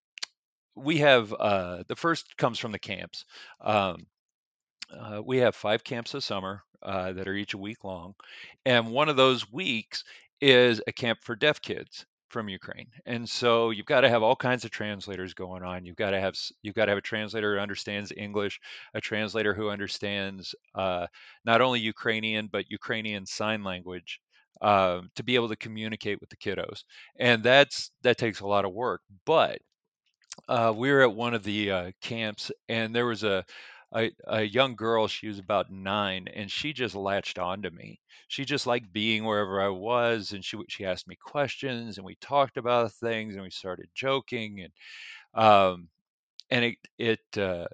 we 0.77 0.99
have 0.99 1.33
uh, 1.33 1.83
the 1.89 1.97
first 1.97 2.37
comes 2.37 2.59
from 2.59 2.73
the 2.73 2.79
camps. 2.79 3.25
Um, 3.61 4.07
uh, 4.93 5.21
we 5.25 5.39
have 5.39 5.57
five 5.57 5.83
camps 5.83 6.15
a 6.15 6.21
summer 6.21 6.63
uh, 6.83 7.13
that 7.13 7.27
are 7.27 7.35
each 7.35 7.55
a 7.55 7.59
week 7.59 7.83
long, 7.83 8.15
and 8.65 8.93
one 8.93 9.09
of 9.09 9.17
those 9.17 9.51
weeks 9.51 10.05
is 10.41 10.81
a 10.87 10.93
camp 10.93 11.21
for 11.23 11.35
deaf 11.35 11.61
kids 11.61 12.07
from 12.29 12.49
Ukraine. 12.49 12.89
And 13.07 13.29
so 13.29 13.71
you've 13.71 13.87
got 13.87 14.03
to 14.03 14.09
have 14.09 14.23
all 14.23 14.37
kinds 14.37 14.65
of 14.65 14.71
translators 14.71 15.33
going 15.33 15.63
on. 15.63 15.87
You've 15.87 15.97
got 15.97 16.11
to 16.11 16.21
have 16.21 16.35
you've 16.63 16.75
got 16.75 16.87
to 16.87 16.91
have 16.91 16.99
a 16.99 17.03
translator 17.03 17.55
who 17.55 17.61
understands 17.61 18.13
English, 18.17 18.61
a 18.95 19.01
translator 19.01 19.55
who 19.55 19.71
understands 19.71 20.55
uh, 20.75 21.07
not 21.45 21.61
only 21.61 21.81
Ukrainian 21.81 22.49
but 22.49 22.71
Ukrainian 22.71 23.27
sign 23.27 23.65
language. 23.65 24.21
Uh, 24.63 25.03
to 25.15 25.23
be 25.23 25.35
able 25.35 25.51
to 25.51 25.57
communicate 25.57 26.19
with 26.19 26.31
the 26.31 26.37
kiddos, 26.37 26.85
and 27.19 27.45
that's 27.45 27.91
that 28.01 28.17
takes 28.17 28.41
a 28.41 28.47
lot 28.47 28.65
of 28.65 28.73
work. 28.73 29.03
But 29.27 29.61
uh, 30.49 30.73
we 30.77 30.91
were 30.91 31.03
at 31.03 31.15
one 31.15 31.35
of 31.35 31.43
the 31.45 31.71
uh, 31.71 31.93
camps, 32.01 32.51
and 32.69 32.95
there 32.95 33.07
was 33.07 33.25
a, 33.25 33.45
a 33.95 34.11
a 34.27 34.43
young 34.43 34.77
girl. 34.77 35.09
She 35.09 35.29
was 35.29 35.39
about 35.39 35.71
nine, 35.71 36.29
and 36.35 36.51
she 36.51 36.73
just 36.73 36.95
latched 36.95 37.39
onto 37.39 37.71
me. 37.71 38.01
She 38.29 38.45
just 38.45 38.67
liked 38.67 38.93
being 38.93 39.25
wherever 39.25 39.61
I 39.61 39.69
was, 39.69 40.33
and 40.33 40.45
she 40.45 40.59
she 40.69 40.85
asked 40.85 41.09
me 41.09 41.17
questions, 41.17 41.99
and 41.99 42.05
we 42.07 42.17
talked 42.17 42.57
about 42.57 42.93
things, 42.93 43.35
and 43.35 43.43
we 43.45 43.51
started 43.51 43.89
joking, 43.95 44.61
and 44.63 44.73
um, 45.45 45.89
and 46.51 46.65
it 46.67 46.79
it 46.99 47.39
uh, 47.39 47.67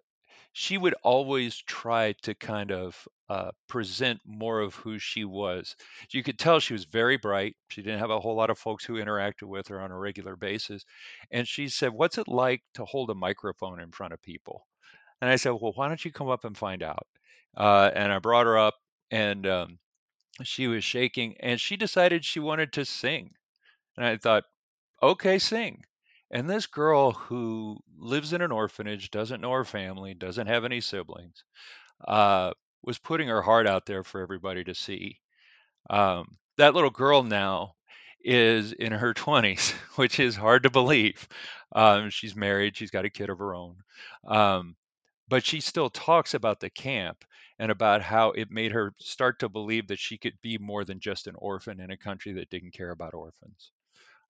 she 0.53 0.79
would 0.79 0.95
always 1.03 1.57
try 1.57 2.13
to 2.23 2.35
kind 2.35 2.73
of 2.73 3.07
uh, 3.33 3.51
present 3.67 4.21
more 4.27 4.61
of 4.61 4.75
who 4.75 4.99
she 4.99 5.25
was. 5.25 5.75
You 6.11 6.23
could 6.23 6.39
tell 6.39 6.61
she 6.61 6.75
was 6.75 6.85
very 6.85 7.17
bright. 7.17 7.57
She 7.71 7.81
didn't 7.81 8.01
have 8.01 8.11
a 8.11 8.21
whole 8.21 8.37
lot 8.37 8.51
of 8.51 8.59
folks 8.59 8.85
who 8.85 9.03
interacted 9.03 9.45
with 9.45 9.69
her 9.69 9.81
on 9.81 9.91
a 9.91 9.99
regular 9.99 10.37
basis. 10.37 10.85
And 11.31 11.49
she 11.49 11.69
said, 11.69 11.95
What's 11.95 12.19
it 12.19 12.29
like 12.29 12.63
to 12.75 12.85
hold 12.85 13.09
a 13.09 13.15
microphone 13.15 13.81
in 13.81 13.91
front 13.91 14.13
of 14.13 14.21
people? 14.21 14.67
And 15.23 15.31
I 15.31 15.37
said, 15.37 15.53
Well, 15.53 15.73
why 15.75 15.89
don't 15.89 16.05
you 16.05 16.13
come 16.13 16.29
up 16.29 16.45
and 16.45 16.55
find 16.55 16.83
out? 16.83 17.07
Uh, 17.57 17.91
and 17.95 18.13
I 18.13 18.19
brought 18.19 18.45
her 18.45 18.59
up, 18.59 18.75
and 19.11 19.47
um, 19.47 19.79
she 20.43 20.69
was 20.69 20.85
shaking, 20.85 21.37
and 21.41 21.59
she 21.59 21.79
decided 21.79 22.27
she 22.27 22.41
wanted 22.41 22.75
to 22.75 22.85
sing. 22.85 23.31
And 23.97 24.05
I 24.05 24.19
thought, 24.19 24.45
Okay, 25.03 25.39
sing. 25.39 25.85
And 26.31 26.51
this 26.51 26.67
girl 26.67 27.13
who 27.13 27.79
lives 27.97 28.35
in 28.35 28.43
an 28.43 28.53
orphanage, 28.53 29.11
doesn't 29.11 29.41
know 29.41 29.53
her 29.53 29.65
family, 29.65 30.13
doesn't 30.13 30.49
have 30.49 30.67
any 30.67 30.83
siblings, 30.83 31.45
uh, 32.07 32.53
was 32.83 32.99
putting 32.99 33.29
her 33.29 33.43
heart 33.43 33.67
out 33.67 33.87
there 33.87 34.05
for 34.05 34.21
everybody 34.21 34.65
to 34.65 34.75
see. 34.75 35.21
Um, 35.91 36.37
that 36.59 36.75
little 36.75 36.91
girl 36.91 37.23
now 37.23 37.75
is 38.25 38.73
in 38.73 38.93
her 38.93 39.15
20s, 39.15 39.73
which 39.97 40.21
is 40.21 40.37
hard 40.37 40.65
to 40.65 40.71
believe. 40.71 41.29
Um, 41.75 42.11
she's 42.11 42.37
married, 42.37 42.77
she's 42.77 42.91
got 42.91 43.05
a 43.05 43.11
kid 43.11 43.31
of 43.31 43.39
her 43.39 43.55
own. 43.55 43.77
Um, 44.27 44.77
but 45.29 45.45
she 45.45 45.61
still 45.61 45.91
talks 45.91 46.35
about 46.35 46.61
the 46.61 46.71
camp 46.71 47.25
and 47.59 47.71
about 47.71 48.03
how 48.03 48.33
it 48.33 48.51
made 48.51 48.73
her 48.73 48.95
start 48.99 49.39
to 49.41 49.49
believe 49.49 49.89
that 49.89 49.99
she 49.99 50.19
could 50.19 50.35
be 50.43 50.59
more 50.59 50.85
than 50.85 51.01
just 51.01 51.27
an 51.27 51.35
orphan 51.39 51.81
in 51.81 51.91
a 51.91 51.97
country 51.97 52.33
that 52.35 52.51
didn't 52.51 52.73
care 52.75 52.91
about 52.91 53.15
orphans. 53.15 53.71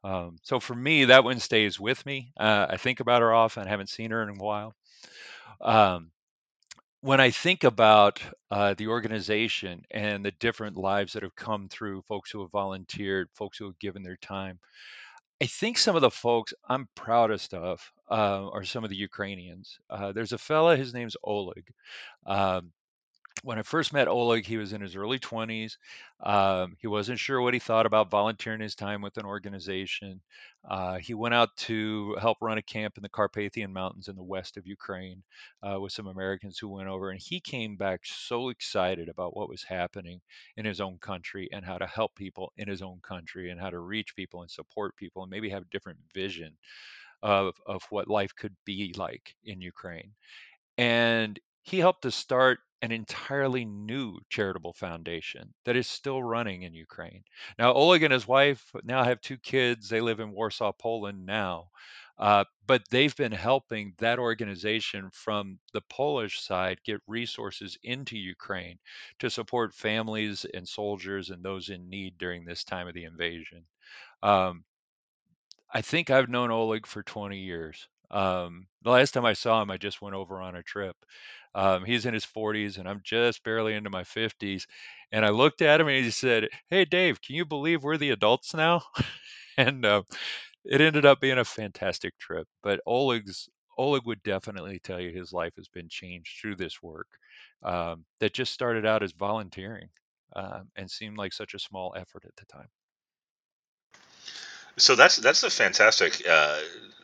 Um, 0.05 0.39
so 0.43 0.61
for 0.61 0.75
me, 0.75 1.07
that 1.07 1.25
one 1.25 1.41
stays 1.41 1.81
with 1.81 2.05
me. 2.07 2.33
Uh, 2.39 2.67
I 2.71 2.77
think 2.77 3.01
about 3.01 3.23
her 3.23 3.33
often. 3.33 3.67
I 3.67 3.71
haven't 3.71 3.91
seen 3.91 4.11
her 4.13 4.23
in 4.23 4.31
a 4.31 4.35
while. 4.35 4.75
Um, 5.61 6.12
when 7.03 7.21
I 7.21 7.31
think 7.31 7.65
about 7.65 8.23
uh, 8.51 8.75
the 8.75 8.87
organization 8.87 9.83
and 9.91 10.25
the 10.25 10.31
different 10.31 10.77
lives 10.77 11.13
that 11.13 11.25
have 11.25 11.35
come 11.35 11.69
through, 11.69 12.03
folks 12.03 12.31
who 12.31 12.43
have 12.43 12.53
volunteered, 12.53 13.29
folks 13.35 13.59
who 13.59 13.67
have 13.67 13.79
given 13.81 14.05
their 14.05 14.17
time, 14.17 14.61
I 15.43 15.47
think 15.47 15.79
some 15.79 15.97
of 15.97 16.03
the 16.03 16.11
folks 16.13 16.55
I'm 16.69 16.89
proudest 16.95 17.55
of 17.55 17.93
uh, 18.09 18.49
are 18.51 18.63
some 18.63 18.85
of 18.85 18.91
the 18.91 18.97
Ukrainians. 18.97 19.81
Uh, 19.91 20.13
there's 20.13 20.33
a 20.33 20.39
fella, 20.39 20.77
his 20.77 20.95
name's 20.95 21.17
Oleg. 21.25 21.67
Um, 22.25 22.71
when 23.43 23.59
I 23.59 23.63
first 23.63 23.93
met 23.93 24.09
Oleg, 24.09 24.47
he 24.47 24.57
was 24.57 24.73
in 24.73 24.81
his 24.81 24.95
early 24.97 25.19
20s. 25.19 25.79
Um, 26.21 26.77
he 26.81 26.87
wasn't 26.87 27.19
sure 27.19 27.41
what 27.41 27.55
he 27.55 27.61
thought 27.61 27.87
about 27.87 28.11
volunteering 28.11 28.61
his 28.61 28.75
time 28.75 29.03
with 29.03 29.17
an 29.17 29.25
organization. 29.25 30.21
Uh, 30.69 30.99
he 30.99 31.15
went 31.15 31.35
out 31.35 31.57
to 31.57 32.15
help 32.21 32.39
run 32.41 32.59
a 32.59 32.63
camp 32.63 32.97
in 32.97 33.03
the 33.03 33.09
Carpathian 33.09 33.73
Mountains 33.73 34.09
in 34.09 34.17
the 34.17 34.23
west 34.23 34.57
of 34.57 34.67
Ukraine 34.67 35.23
uh, 35.63 35.81
with 35.81 35.93
some 35.93 36.07
Americans 36.07 36.59
who 36.59 36.69
went 36.69 36.89
over. 36.89 37.11
And 37.11 37.21
he 37.21 37.41
came 37.41 37.77
back 37.77 38.01
so 38.05 38.49
excited 38.51 39.09
about 39.09 39.37
what 39.37 39.49
was 39.49 39.63
happening 39.65 40.21
in 40.57 40.65
his 40.65 40.81
own 40.81 40.99
country 40.99 41.49
and 41.53 41.65
how 41.65 41.79
to 41.79 41.87
help 41.87 42.15
people 42.15 42.53
in 42.57 42.69
his 42.69 42.83
own 42.83 43.01
country 43.03 43.51
and 43.51 43.61
how 43.61 43.71
to 43.71 43.81
reach 43.81 44.15
people 44.15 44.43
and 44.43 44.51
support 44.51 44.97
people 44.97 45.23
and 45.23 45.31
maybe 45.31 45.49
have 45.51 45.63
a 45.63 45.71
different 45.73 45.99
vision 46.15 46.57
of, 47.23 47.55
of 47.67 47.83
what 47.91 48.09
life 48.09 48.35
could 48.35 48.57
be 48.65 48.93
like 48.97 49.35
in 49.45 49.61
Ukraine. 49.61 50.15
And 50.79 51.39
he 51.63 51.79
helped 51.79 52.03
to 52.03 52.11
start 52.11 52.61
an 52.83 52.91
entirely 52.91 53.65
new 53.65 54.19
charitable 54.29 54.73
foundation 54.73 55.55
that 55.65 55.77
is 55.77 55.89
still 55.89 56.23
running 56.23 56.63
in 56.63 56.75
Ukraine. 56.75 57.23
Now, 57.59 57.73
Oleg 57.73 58.03
and 58.03 58.13
his 58.13 58.27
wife 58.27 58.73
now 58.83 59.05
have 59.05 59.21
two 59.21 59.39
kids. 59.39 59.89
They 59.89 60.01
live 60.01 60.19
in 60.21 60.33
Warsaw, 60.33 60.73
Poland 60.73 61.25
now. 61.25 61.71
Uh, 62.19 62.45
but 62.67 62.83
they've 62.91 63.17
been 63.17 63.33
helping 63.33 63.95
that 63.99 64.19
organization 64.19 65.11
from 65.11 65.59
the 65.73 65.81
Polish 65.83 66.41
side 66.41 66.83
get 66.85 67.01
resources 67.07 67.79
into 67.83 68.19
Ukraine 68.19 68.79
to 69.19 69.31
support 69.31 69.75
families 69.75 70.45
and 70.45 70.69
soldiers 70.69 71.31
and 71.31 71.43
those 71.43 71.69
in 71.69 71.89
need 71.89 72.19
during 72.19 72.45
this 72.45 72.65
time 72.65 72.87
of 72.87 72.95
the 72.95 73.05
invasion. 73.05 73.65
Um, 74.23 74.65
I 75.73 75.83
think 75.83 76.11
I've 76.11 76.29
known 76.29 76.51
Oleg 76.51 76.87
for 76.87 77.03
20 77.03 77.39
years. 77.39 77.89
Um, 78.11 78.69
the 78.83 78.91
last 78.91 79.13
time 79.13 79.25
I 79.25 79.33
saw 79.33 79.61
him, 79.63 79.71
I 79.71 79.79
just 79.79 80.03
went 80.03 80.15
over 80.15 80.41
on 80.41 80.55
a 80.55 80.63
trip. 80.63 80.97
Um, 81.55 81.85
he's 81.85 82.07
in 82.07 82.15
his 82.15 82.25
40s, 82.25 82.79
and 82.79 82.89
I'm 82.89 83.01
just 83.05 83.45
barely 83.45 83.75
into 83.75 83.91
my 83.91 84.05
50s. 84.05 84.67
And 85.13 85.25
I 85.25 85.31
looked 85.31 85.63
at 85.63 85.81
him 85.81 85.89
and 85.89 86.05
he 86.05 86.11
said, 86.11 86.49
Hey, 86.69 86.85
Dave, 86.85 87.21
can 87.21 87.37
you 87.37 87.45
believe 87.45 87.83
we're 87.83 87.99
the 87.99 88.11
adults 88.11 88.55
now? 88.55 88.83
and 89.59 89.85
uh, 89.85 90.03
it 90.65 90.81
ended 90.81 91.07
up 91.07 91.21
being 91.21 91.39
a 91.39 91.45
fantastic 91.45 92.19
trip. 92.19 92.47
But 92.63 92.81
Oleg's 92.87 93.49
Oleg 93.79 94.03
would 94.07 94.23
definitely 94.23 94.79
tell 94.81 95.01
you 95.01 95.11
his 95.13 95.33
life 95.33 95.55
has 95.57 95.69
been 95.69 95.89
changed 95.89 96.41
through 96.41 96.57
this 96.57 96.83
work 96.83 97.09
um, 97.63 98.05
that 98.21 98.35
just 98.35 98.53
started 98.53 98.87
out 98.87 99.03
as 99.03 99.13
volunteering 99.13 99.89
um, 100.37 100.69
and 100.77 100.91
seemed 100.91 101.17
like 101.19 101.33
such 101.33 101.55
a 101.55 101.59
small 101.59 101.95
effort 101.97 102.25
at 102.27 102.37
the 102.37 102.47
time. 102.47 102.69
So 104.79 104.95
that's 104.95 105.17
that's 105.17 105.43
a 105.43 105.51
fantastic 105.51 106.23
uh, 106.29 106.61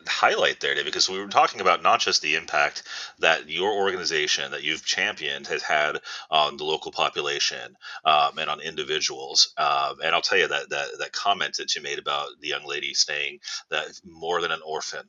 highlight 0.07 0.59
there, 0.59 0.73
David, 0.73 0.85
because 0.85 1.09
we 1.09 1.19
were 1.19 1.27
talking 1.27 1.61
about 1.61 1.83
not 1.83 1.99
just 1.99 2.21
the 2.21 2.35
impact 2.35 2.83
that 3.19 3.49
your 3.49 3.71
organization 3.71 4.51
that 4.51 4.63
you've 4.63 4.83
championed 4.83 5.47
has 5.47 5.61
had 5.61 5.99
on 6.31 6.57
the 6.57 6.63
local 6.63 6.91
population 6.91 7.77
um, 8.05 8.37
and 8.37 8.49
on 8.49 8.59
individuals. 8.59 9.53
Um, 9.57 9.97
and 10.03 10.15
I'll 10.15 10.21
tell 10.21 10.37
you 10.39 10.47
that, 10.47 10.69
that 10.69 10.87
that 10.99 11.11
comment 11.13 11.57
that 11.57 11.75
you 11.75 11.81
made 11.81 11.99
about 11.99 12.29
the 12.41 12.47
young 12.47 12.65
lady 12.65 12.93
saying 12.93 13.39
that 13.69 13.87
more 14.03 14.41
than 14.41 14.51
an 14.51 14.61
orphan, 14.65 15.05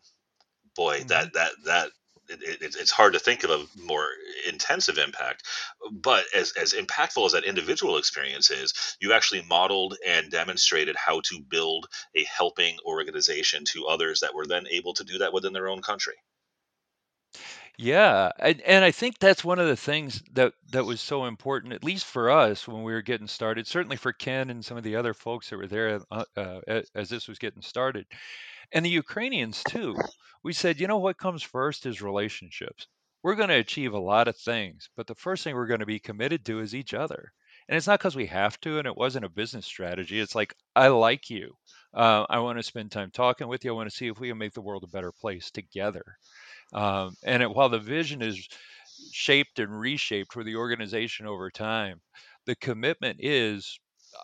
boy, 0.76 0.98
mm-hmm. 0.98 1.08
that 1.08 1.32
that 1.32 1.52
that 1.64 1.90
it, 2.30 2.62
it, 2.62 2.76
it's 2.78 2.90
hard 2.90 3.12
to 3.14 3.18
think 3.18 3.44
of 3.44 3.50
a 3.50 3.66
more 3.82 4.06
intensive 4.48 4.98
impact. 4.98 5.44
But 5.90 6.24
as, 6.34 6.52
as 6.60 6.72
impactful 6.72 7.26
as 7.26 7.32
that 7.32 7.44
individual 7.44 7.98
experience 7.98 8.50
is, 8.50 8.96
you 9.00 9.12
actually 9.12 9.42
modeled 9.42 9.96
and 10.06 10.30
demonstrated 10.30 10.96
how 10.96 11.20
to 11.22 11.40
build 11.40 11.86
a 12.14 12.24
helping 12.24 12.76
organization 12.84 13.64
to 13.66 13.86
others 13.86 14.20
that 14.20 14.34
were 14.34 14.46
then 14.46 14.66
able 14.70 14.94
to 14.94 15.04
do 15.04 15.18
that 15.18 15.32
within 15.32 15.52
their 15.52 15.68
own 15.68 15.82
country. 15.82 16.14
Yeah, 17.82 18.30
and, 18.38 18.60
and 18.60 18.84
I 18.84 18.90
think 18.90 19.18
that's 19.18 19.42
one 19.42 19.58
of 19.58 19.66
the 19.66 19.76
things 19.76 20.22
that 20.34 20.52
that 20.72 20.84
was 20.84 21.00
so 21.00 21.24
important, 21.24 21.72
at 21.72 21.82
least 21.82 22.04
for 22.04 22.30
us 22.30 22.68
when 22.68 22.82
we 22.82 22.92
were 22.92 23.00
getting 23.00 23.26
started. 23.26 23.66
Certainly 23.66 23.96
for 23.96 24.12
Ken 24.12 24.50
and 24.50 24.62
some 24.62 24.76
of 24.76 24.82
the 24.82 24.96
other 24.96 25.14
folks 25.14 25.48
that 25.48 25.56
were 25.56 25.66
there 25.66 26.00
uh, 26.10 26.24
uh, 26.36 26.82
as 26.94 27.08
this 27.08 27.26
was 27.26 27.38
getting 27.38 27.62
started 27.62 28.04
And 28.72 28.84
the 28.84 28.90
Ukrainians, 28.90 29.62
too. 29.64 29.96
We 30.42 30.52
said, 30.52 30.80
you 30.80 30.86
know 30.86 30.98
what 30.98 31.18
comes 31.18 31.42
first 31.42 31.86
is 31.86 32.00
relationships. 32.00 32.86
We're 33.22 33.34
going 33.34 33.48
to 33.50 33.56
achieve 33.56 33.92
a 33.92 33.98
lot 33.98 34.28
of 34.28 34.36
things, 34.36 34.88
but 34.96 35.06
the 35.06 35.14
first 35.14 35.44
thing 35.44 35.54
we're 35.54 35.66
going 35.66 35.80
to 35.80 35.86
be 35.86 35.98
committed 35.98 36.44
to 36.46 36.60
is 36.60 36.74
each 36.74 36.94
other. 36.94 37.32
And 37.68 37.76
it's 37.76 37.86
not 37.86 38.00
because 38.00 38.16
we 38.16 38.26
have 38.26 38.58
to, 38.62 38.78
and 38.78 38.86
it 38.86 38.96
wasn't 38.96 39.26
a 39.26 39.28
business 39.28 39.66
strategy. 39.66 40.18
It's 40.18 40.34
like, 40.34 40.54
I 40.74 40.88
like 40.88 41.30
you. 41.30 41.54
Uh, 41.92 42.24
I 42.30 42.38
want 42.38 42.58
to 42.58 42.62
spend 42.62 42.90
time 42.90 43.10
talking 43.10 43.48
with 43.48 43.64
you. 43.64 43.72
I 43.72 43.74
want 43.74 43.90
to 43.90 43.96
see 43.96 44.08
if 44.08 44.18
we 44.18 44.28
can 44.28 44.38
make 44.38 44.54
the 44.54 44.62
world 44.62 44.84
a 44.84 44.88
better 44.88 45.12
place 45.12 45.50
together. 45.50 46.04
Um, 46.72 47.14
and 47.24 47.42
it, 47.42 47.50
while 47.50 47.68
the 47.68 47.78
vision 47.78 48.22
is 48.22 48.48
shaped 49.12 49.58
and 49.58 49.78
reshaped 49.78 50.32
for 50.32 50.42
the 50.42 50.56
organization 50.56 51.26
over 51.26 51.50
time, 51.50 52.00
the 52.46 52.56
commitment 52.56 53.18
is 53.20 53.78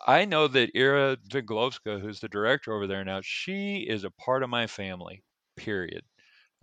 I 0.05 0.25
know 0.25 0.47
that 0.47 0.71
Ira 0.75 1.17
Viglovska, 1.29 1.99
who's 2.01 2.19
the 2.19 2.29
director 2.29 2.73
over 2.73 2.87
there 2.87 3.03
now, 3.05 3.21
she 3.23 3.79
is 3.87 4.03
a 4.03 4.11
part 4.11 4.43
of 4.43 4.49
my 4.49 4.67
family, 4.67 5.23
period. 5.55 6.03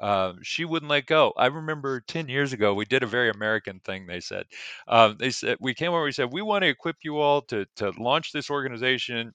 Um, 0.00 0.40
she 0.43 0.64
wouldn't 0.64 0.90
let 0.90 1.07
go. 1.07 1.33
I 1.37 1.47
remember 1.47 2.00
10 2.00 2.28
years 2.28 2.52
ago, 2.52 2.75
we 2.75 2.85
did 2.87 3.02
a 3.02 3.07
very 3.09 3.31
American 3.31 3.81
thing. 3.81 4.07
They 4.07 4.21
said, 4.21 4.47
um, 4.88 5.16
they 5.19 5.31
said, 5.31 5.59
we 5.61 5.75
came 5.75 5.93
over, 5.93 6.04
we 6.04 6.12
said, 6.12 6.33
we 6.33 6.43
want 6.43 6.62
to 6.62 6.69
equip 6.69 6.97
you 7.04 7.19
all 7.19 7.43
to, 7.43 7.66
to 7.76 7.90
launch 7.99 8.33
this 8.33 8.50
organization 8.50 9.33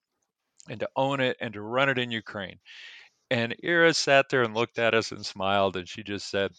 and 0.70 0.80
to 0.82 0.90
own 0.96 1.20
it 1.22 1.38
and 1.42 1.54
to 1.54 1.62
run 1.62 1.90
it 1.90 2.00
in 2.00 2.12
Ukraine. 2.12 2.60
And 3.32 3.56
Ira 3.64 3.94
sat 3.94 4.30
there 4.30 4.44
and 4.44 4.54
looked 4.56 4.80
at 4.80 4.96
us 4.96 5.12
and 5.12 5.26
smiled, 5.26 5.78
and 5.78 5.90
she 5.90 6.04
just 6.04 6.30
said, 6.30 6.54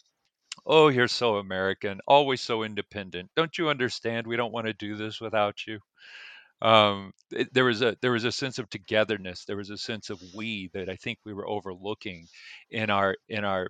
Oh, 0.66 0.88
you're 0.88 1.08
so 1.08 1.36
American, 1.36 2.00
always 2.06 2.40
so 2.42 2.62
independent. 2.64 3.30
Don't 3.36 3.58
you 3.58 3.68
understand? 3.70 4.26
We 4.26 4.36
don't 4.36 4.52
want 4.52 4.66
to 4.68 4.74
do 4.74 4.96
this 4.96 5.20
without 5.20 5.66
you. 5.66 5.80
Um, 6.62 7.12
it, 7.30 7.52
there 7.54 7.64
was 7.64 7.82
a 7.82 7.96
there 8.02 8.12
was 8.12 8.24
a 8.24 8.32
sense 8.32 8.58
of 8.58 8.68
togetherness. 8.70 9.44
There 9.44 9.56
was 9.56 9.70
a 9.70 9.78
sense 9.78 10.10
of 10.10 10.20
we 10.34 10.68
that 10.74 10.88
I 10.88 10.96
think 10.96 11.18
we 11.24 11.34
were 11.34 11.48
overlooking 11.48 12.28
in 12.70 12.90
our 12.90 13.16
in 13.28 13.44
our 13.44 13.68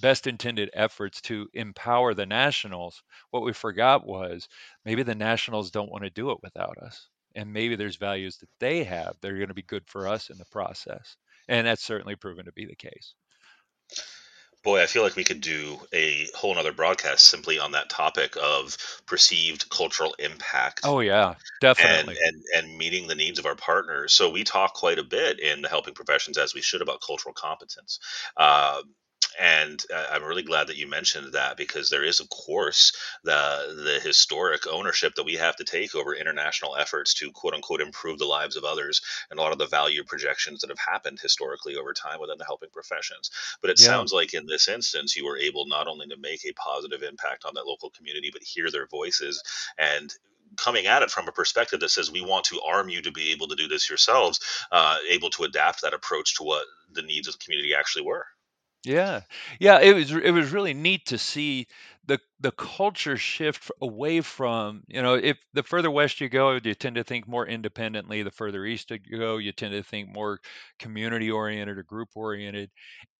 best 0.00 0.26
intended 0.26 0.70
efforts 0.74 1.20
to 1.22 1.48
empower 1.54 2.14
the 2.14 2.26
nationals. 2.26 3.02
What 3.30 3.42
we 3.44 3.52
forgot 3.52 4.06
was 4.06 4.48
maybe 4.84 5.02
the 5.02 5.14
nationals 5.14 5.70
don't 5.70 5.90
want 5.90 6.04
to 6.04 6.10
do 6.10 6.30
it 6.32 6.38
without 6.42 6.78
us, 6.78 7.08
and 7.34 7.52
maybe 7.52 7.76
there's 7.76 7.96
values 7.96 8.38
that 8.38 8.50
they 8.60 8.84
have 8.84 9.16
that 9.20 9.30
are 9.32 9.36
going 9.38 9.48
to 9.48 9.54
be 9.54 9.62
good 9.62 9.88
for 9.88 10.08
us 10.08 10.30
in 10.30 10.38
the 10.38 10.46
process, 10.46 11.16
and 11.48 11.66
that's 11.66 11.84
certainly 11.84 12.16
proven 12.16 12.46
to 12.46 12.52
be 12.52 12.66
the 12.66 12.76
case. 12.76 13.14
Boy, 14.62 14.80
I 14.82 14.86
feel 14.86 15.02
like 15.02 15.16
we 15.16 15.24
could 15.24 15.40
do 15.40 15.80
a 15.92 16.28
whole 16.34 16.54
nother 16.54 16.72
broadcast 16.72 17.26
simply 17.26 17.58
on 17.58 17.72
that 17.72 17.90
topic 17.90 18.36
of 18.40 18.76
perceived 19.06 19.68
cultural 19.70 20.14
impact 20.18 20.84
Oh 20.84 21.00
yeah, 21.00 21.34
and 21.78 22.08
definitely. 22.08 22.16
and 22.24 22.42
and 22.54 22.78
meeting 22.78 23.06
the 23.08 23.14
needs 23.14 23.38
of 23.38 23.46
our 23.46 23.56
partners. 23.56 24.12
So 24.12 24.30
we 24.30 24.44
talk 24.44 24.74
quite 24.74 24.98
a 24.98 25.04
bit 25.04 25.40
in 25.40 25.62
the 25.62 25.68
helping 25.68 25.94
professions 25.94 26.38
as 26.38 26.54
we 26.54 26.62
should 26.62 26.82
about 26.82 27.00
cultural 27.06 27.34
competence. 27.34 27.98
Uh, 28.36 28.82
and 29.38 29.82
uh, 29.92 30.06
I'm 30.10 30.24
really 30.24 30.42
glad 30.42 30.66
that 30.68 30.76
you 30.76 30.86
mentioned 30.88 31.32
that 31.32 31.56
because 31.56 31.90
there 31.90 32.04
is, 32.04 32.20
of 32.20 32.28
course, 32.28 32.92
the 33.24 33.74
the 33.84 34.00
historic 34.00 34.66
ownership 34.66 35.14
that 35.14 35.24
we 35.24 35.34
have 35.34 35.56
to 35.56 35.64
take 35.64 35.94
over 35.94 36.14
international 36.14 36.76
efforts 36.76 37.14
to 37.14 37.30
quote 37.32 37.54
unquote 37.54 37.80
improve 37.80 38.18
the 38.18 38.26
lives 38.26 38.56
of 38.56 38.64
others, 38.64 39.00
and 39.30 39.38
a 39.38 39.42
lot 39.42 39.52
of 39.52 39.58
the 39.58 39.66
value 39.66 40.04
projections 40.04 40.60
that 40.60 40.70
have 40.70 40.78
happened 40.78 41.20
historically 41.20 41.76
over 41.76 41.92
time 41.92 42.20
within 42.20 42.38
the 42.38 42.44
helping 42.44 42.70
professions. 42.70 43.30
But 43.60 43.70
it 43.70 43.78
Yeah. 43.78 44.02
sounds 44.02 44.12
like 44.12 44.34
in 44.34 44.46
this 44.46 44.68
instance, 44.68 45.16
you 45.16 45.24
were 45.24 45.38
able 45.38 45.66
not 45.66 45.88
only 45.88 46.06
to 46.08 46.16
make 46.16 46.44
a 46.44 46.52
positive 46.54 47.02
impact 47.02 47.44
on 47.44 47.54
that 47.54 47.66
local 47.66 47.90
community, 47.90 48.30
but 48.32 48.42
hear 48.42 48.70
their 48.70 48.86
voices 48.86 49.42
and 49.78 50.14
coming 50.56 50.86
at 50.86 51.02
it 51.02 51.10
from 51.10 51.28
a 51.28 51.32
perspective 51.32 51.80
that 51.80 51.88
says 51.88 52.10
we 52.10 52.20
want 52.20 52.44
to 52.44 52.60
arm 52.60 52.88
you 52.88 53.00
to 53.02 53.10
be 53.10 53.30
able 53.32 53.48
to 53.48 53.56
do 53.56 53.68
this 53.68 53.88
yourselves, 53.88 54.38
uh, 54.70 54.98
able 55.08 55.30
to 55.30 55.44
adapt 55.44 55.80
that 55.82 55.94
approach 55.94 56.34
to 56.36 56.42
what 56.42 56.66
the 56.92 57.02
needs 57.02 57.26
of 57.26 57.34
the 57.34 57.44
community 57.44 57.74
actually 57.74 58.04
were. 58.04 58.26
Yeah. 58.84 59.20
Yeah, 59.60 59.78
it 59.80 59.94
was 59.94 60.10
it 60.10 60.32
was 60.32 60.50
really 60.50 60.74
neat 60.74 61.06
to 61.06 61.18
see 61.18 61.68
the 62.06 62.18
the 62.40 62.50
culture 62.50 63.16
shift 63.16 63.70
away 63.80 64.20
from, 64.22 64.82
you 64.88 65.00
know, 65.02 65.14
if 65.14 65.38
the 65.52 65.62
further 65.62 65.90
west 65.90 66.20
you 66.20 66.28
go, 66.28 66.58
you 66.62 66.74
tend 66.74 66.96
to 66.96 67.04
think 67.04 67.28
more 67.28 67.46
independently. 67.46 68.24
The 68.24 68.32
further 68.32 68.64
east 68.66 68.90
you 68.90 68.98
go, 69.18 69.36
you 69.36 69.52
tend 69.52 69.72
to 69.74 69.84
think 69.84 70.08
more 70.08 70.40
community 70.80 71.30
oriented 71.30 71.78
or 71.78 71.84
group 71.84 72.08
oriented. 72.16 72.70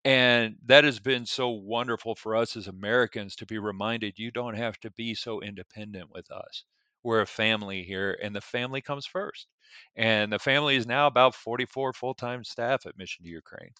And 0.04 0.56
that 0.66 0.84
has 0.84 1.00
been 1.00 1.26
so 1.26 1.50
wonderful 1.50 2.14
for 2.16 2.36
us 2.36 2.56
as 2.56 2.68
Americans 2.68 3.36
to 3.36 3.46
be 3.46 3.58
reminded 3.58 4.18
you 4.18 4.30
don't 4.32 4.56
have 4.56 4.78
to 4.80 4.90
be 4.92 5.14
so 5.14 5.42
independent 5.42 6.10
with 6.12 6.30
us. 6.32 6.64
We're 7.04 7.22
a 7.22 7.26
family 7.26 7.82
here, 7.84 8.18
and 8.22 8.34
the 8.34 8.40
family 8.40 8.80
comes 8.80 9.06
first. 9.06 9.48
And 9.96 10.32
the 10.32 10.38
family 10.38 10.76
is 10.76 10.86
now 10.86 11.06
about 11.08 11.34
44 11.34 11.92
full-time 11.94 12.44
staff 12.44 12.86
at 12.86 12.96
Mission 12.98 13.24
to 13.24 13.30
Ukraine. 13.30 13.72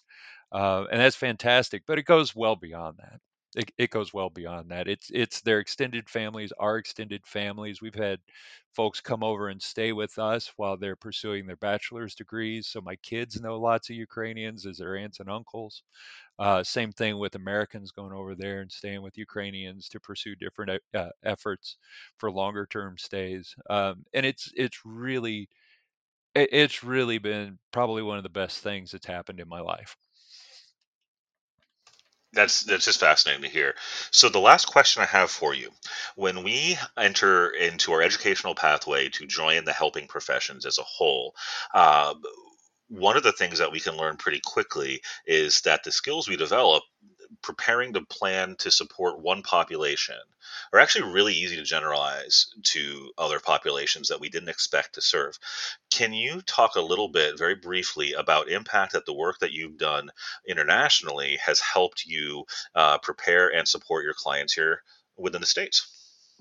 Uh, 0.53 0.85
and 0.91 1.01
that's 1.01 1.15
fantastic, 1.17 1.83
but 1.87 1.99
it 1.99 2.05
goes 2.05 2.35
well 2.35 2.55
beyond 2.55 2.97
that. 2.99 3.19
It, 3.55 3.71
it 3.77 3.91
goes 3.91 4.13
well 4.13 4.29
beyond 4.31 4.71
that. 4.71 4.87
It's 4.87 5.11
it's 5.13 5.41
their 5.41 5.59
extended 5.59 6.09
families, 6.09 6.51
our 6.59 6.77
extended 6.77 7.25
families. 7.27 7.81
We've 7.81 7.93
had 7.95 8.19
folks 8.75 9.01
come 9.01 9.23
over 9.23 9.49
and 9.49 9.61
stay 9.61 9.93
with 9.93 10.17
us 10.19 10.51
while 10.57 10.77
they're 10.77 10.95
pursuing 10.95 11.45
their 11.45 11.57
bachelor's 11.57 12.15
degrees. 12.15 12.67
So 12.67 12.81
my 12.81 12.95
kids 12.97 13.39
know 13.41 13.59
lots 13.59 13.91
of 13.91 13.95
Ukrainians 13.95 14.65
as 14.65 14.77
their 14.79 14.95
aunts 14.97 15.19
and 15.19 15.29
uncles. 15.29 15.83
Uh, 16.39 16.63
same 16.63 16.91
thing 16.91 17.17
with 17.19 17.35
Americans 17.35 17.91
going 17.91 18.13
over 18.13 18.35
there 18.35 18.61
and 18.61 18.71
staying 18.71 19.01
with 19.03 19.17
Ukrainians 19.17 19.89
to 19.89 19.99
pursue 19.99 20.35
different 20.35 20.71
e- 20.71 20.97
uh, 20.97 21.09
efforts 21.23 21.77
for 22.17 22.31
longer 22.31 22.67
term 22.67 22.97
stays. 22.97 23.55
Um, 23.69 24.05
and 24.13 24.25
it's 24.25 24.51
it's 24.55 24.79
really 24.85 25.49
it's 26.35 26.83
really 26.83 27.17
been 27.19 27.59
probably 27.71 28.03
one 28.03 28.17
of 28.17 28.23
the 28.23 28.29
best 28.29 28.59
things 28.59 28.91
that's 28.91 29.05
happened 29.05 29.39
in 29.39 29.47
my 29.49 29.59
life. 29.61 29.95
That's 32.33 32.63
that's 32.63 32.85
just 32.85 32.99
fascinating 32.99 33.43
to 33.43 33.49
hear. 33.49 33.75
So 34.11 34.27
the 34.27 34.39
last 34.39 34.65
question 34.65 35.03
I 35.03 35.05
have 35.05 35.29
for 35.29 35.53
you, 35.53 35.69
when 36.15 36.43
we 36.43 36.77
enter 36.97 37.49
into 37.49 37.91
our 37.93 38.01
educational 38.01 38.55
pathway 38.55 39.09
to 39.09 39.27
join 39.27 39.65
the 39.65 39.73
helping 39.73 40.07
professions 40.07 40.65
as 40.65 40.79
a 40.79 40.83
whole, 40.83 41.35
uh, 41.73 42.15
one 42.87 43.17
of 43.17 43.23
the 43.23 43.31
things 43.33 43.59
that 43.59 43.71
we 43.71 43.79
can 43.79 43.97
learn 43.97 44.17
pretty 44.17 44.41
quickly 44.43 45.01
is 45.27 45.61
that 45.61 45.83
the 45.83 45.91
skills 45.91 46.27
we 46.27 46.35
develop 46.35 46.83
preparing 47.41 47.93
to 47.93 48.01
plan 48.01 48.55
to 48.59 48.71
support 48.71 49.19
one 49.19 49.41
population 49.41 50.15
are 50.71 50.79
actually 50.79 51.11
really 51.11 51.33
easy 51.33 51.55
to 51.55 51.63
generalize 51.63 52.47
to 52.63 53.11
other 53.17 53.39
populations 53.39 54.09
that 54.09 54.19
we 54.19 54.29
didn't 54.29 54.49
expect 54.49 54.95
to 54.95 55.01
serve. 55.01 55.37
Can 55.89 56.13
you 56.13 56.41
talk 56.41 56.75
a 56.75 56.81
little 56.81 57.09
bit, 57.09 57.37
very 57.37 57.55
briefly, 57.55 58.13
about 58.13 58.49
impact 58.49 58.93
that 58.93 59.05
the 59.05 59.13
work 59.13 59.39
that 59.39 59.53
you've 59.53 59.77
done 59.77 60.09
internationally 60.47 61.37
has 61.45 61.59
helped 61.59 62.05
you 62.05 62.45
uh, 62.75 62.97
prepare 62.99 63.53
and 63.53 63.67
support 63.67 64.03
your 64.03 64.13
clients 64.13 64.53
here 64.53 64.81
within 65.17 65.41
the 65.41 65.47
states? 65.47 65.87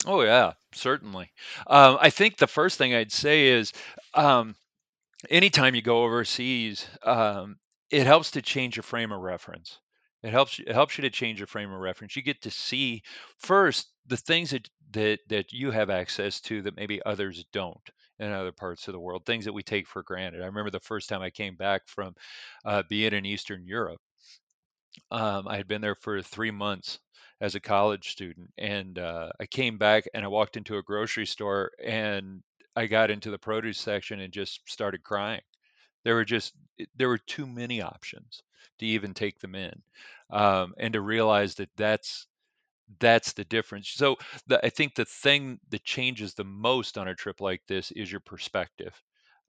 Oh 0.07 0.22
yeah, 0.22 0.55
certainly. 0.74 1.31
Um, 1.66 1.98
I 2.00 2.11
think 2.11 2.37
the 2.37 2.46
first 2.46 2.78
thing 2.78 2.94
I'd 2.94 3.12
say 3.12 3.48
is, 3.48 3.72
um, 4.14 4.57
anytime 5.31 5.74
you 5.74 5.83
go 5.83 6.02
overseas, 6.02 6.87
um, 7.05 7.57
it 7.90 8.07
helps 8.07 8.33
to 8.33 8.42
change 8.42 8.76
your 8.76 8.83
frame 8.83 9.12
of 9.12 9.20
reference. 9.20 9.78
It 10.22 10.30
helps 10.30 10.58
it 10.58 10.68
helps 10.72 10.98
you 10.98 11.02
to 11.02 11.11
change 11.11 11.38
your 11.38 11.46
frame 11.46 11.72
of 11.72 11.78
reference. 11.80 12.16
You 12.16 12.22
get 12.22 12.42
to 12.42 12.50
see 12.50 13.02
first 13.38 13.92
the 14.06 14.16
things 14.16 14.50
that 14.50 14.68
that 14.92 15.20
that 15.28 15.52
you 15.52 15.70
have 15.70 15.90
access 15.90 16.40
to 16.42 16.62
that 16.62 16.76
maybe 16.76 17.00
others 17.04 17.44
don't 17.52 17.88
in 18.18 18.30
other 18.32 18.52
parts 18.52 18.88
of 18.88 18.92
the 18.92 19.00
world, 19.00 19.24
things 19.26 19.44
that 19.44 19.52
we 19.52 19.62
take 19.62 19.87
for 19.87 20.02
granted. 20.02 20.42
I 20.42 20.46
remember 20.46 20.70
the 20.70 20.80
first 20.80 21.08
time 21.08 21.22
I 21.22 21.30
came 21.30 21.56
back 21.56 21.88
from 21.88 22.14
uh, 22.64 22.82
being 22.88 23.12
in 23.12 23.24
Eastern 23.26 23.66
Europe. 23.66 24.00
Um, 25.11 25.46
I 25.48 25.56
had 25.56 25.68
been 25.68 25.80
there 25.80 25.94
for 25.94 26.20
three 26.22 26.50
months 26.50 26.98
as 27.40 27.54
a 27.54 27.61
college 27.61 28.11
student, 28.11 28.50
and 28.58 28.98
uh, 28.98 29.30
I 29.40 29.46
came 29.46 29.78
back 29.78 30.04
and 30.14 30.24
I 30.24 30.28
walked 30.28 30.56
into 30.56 30.76
a 30.78 30.82
grocery 30.82 31.26
store 31.26 31.72
and 31.82 32.42
I 32.76 32.87
got 32.87 33.11
into 33.11 33.30
the 33.30 33.38
produce 33.38 33.78
section 33.78 34.20
and 34.20 34.32
just 34.32 34.61
started 34.68 35.02
crying. 35.02 35.42
There 36.04 36.14
were 36.14 36.24
just 36.24 36.54
there 36.96 37.08
were 37.08 37.18
too 37.18 37.46
many 37.46 37.82
options 37.82 38.42
to 38.78 38.87
even 38.87 39.14
take 39.14 39.38
them 39.40 39.54
in, 39.54 39.82
um, 40.30 40.74
and 40.78 40.92
to 40.94 41.00
realize 41.00 41.54
that 41.56 41.70
that's 41.76 42.26
that's 43.00 43.32
the 43.32 43.44
difference. 43.44 43.90
So 43.90 44.16
the, 44.46 44.64
I 44.64 44.70
think 44.70 44.94
the 44.94 45.04
thing 45.04 45.58
that 45.70 45.85
changes 45.85 46.35
the 46.35 46.44
most 46.44 46.98
on 46.98 47.08
a 47.08 47.14
trip 47.14 47.40
like 47.40 47.62
this 47.68 47.90
is 47.92 48.11
your 48.11 48.20
perspective. 48.20 48.94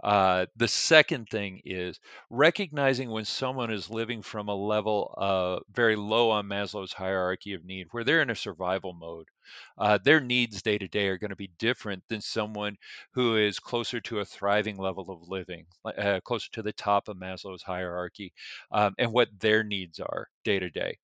Uh, 0.04 0.46
the 0.58 0.68
second 0.68 1.30
thing 1.30 1.62
is 1.66 2.00
recognizing 2.30 3.10
when 3.10 3.26
someone 3.26 3.72
is 3.72 3.90
living 3.90 4.22
from 4.22 4.50
a 4.50 4.56
level 4.56 5.14
uh, 5.18 5.60
very 5.74 5.96
low 5.96 6.30
on 6.30 6.46
Maslow's 6.48 6.94
hierarchy 6.94 7.54
of 7.54 7.64
need, 7.64 7.88
where 7.92 8.04
they're 8.04 8.22
in 8.22 8.30
a 8.30 8.36
survival 8.36 8.94
mode. 8.94 9.30
Uh, 9.78 9.98
their 10.04 10.20
needs 10.20 10.62
day 10.62 10.78
to 10.78 10.88
day 10.90 11.08
are 11.08 11.18
going 11.18 11.30
to 11.30 11.36
be 11.38 11.52
different 11.58 12.04
than 12.10 12.22
someone 12.22 12.76
who 13.14 13.38
is 13.38 13.60
closer 13.60 14.02
to 14.02 14.20
a 14.20 14.26
thriving 14.26 14.78
level 14.78 15.10
of 15.10 15.30
living, 15.30 15.66
uh, 15.86 16.20
closer 16.26 16.50
to 16.52 16.62
the 16.62 16.74
top 16.74 17.08
of 17.08 17.18
Maslow's 17.18 17.64
hierarchy, 17.64 18.34
um, 18.72 18.94
and 18.98 19.12
what 19.14 19.30
their 19.40 19.64
needs 19.64 20.00
are 20.02 20.28
day 20.44 20.60
to 20.60 20.70
day 20.70 20.98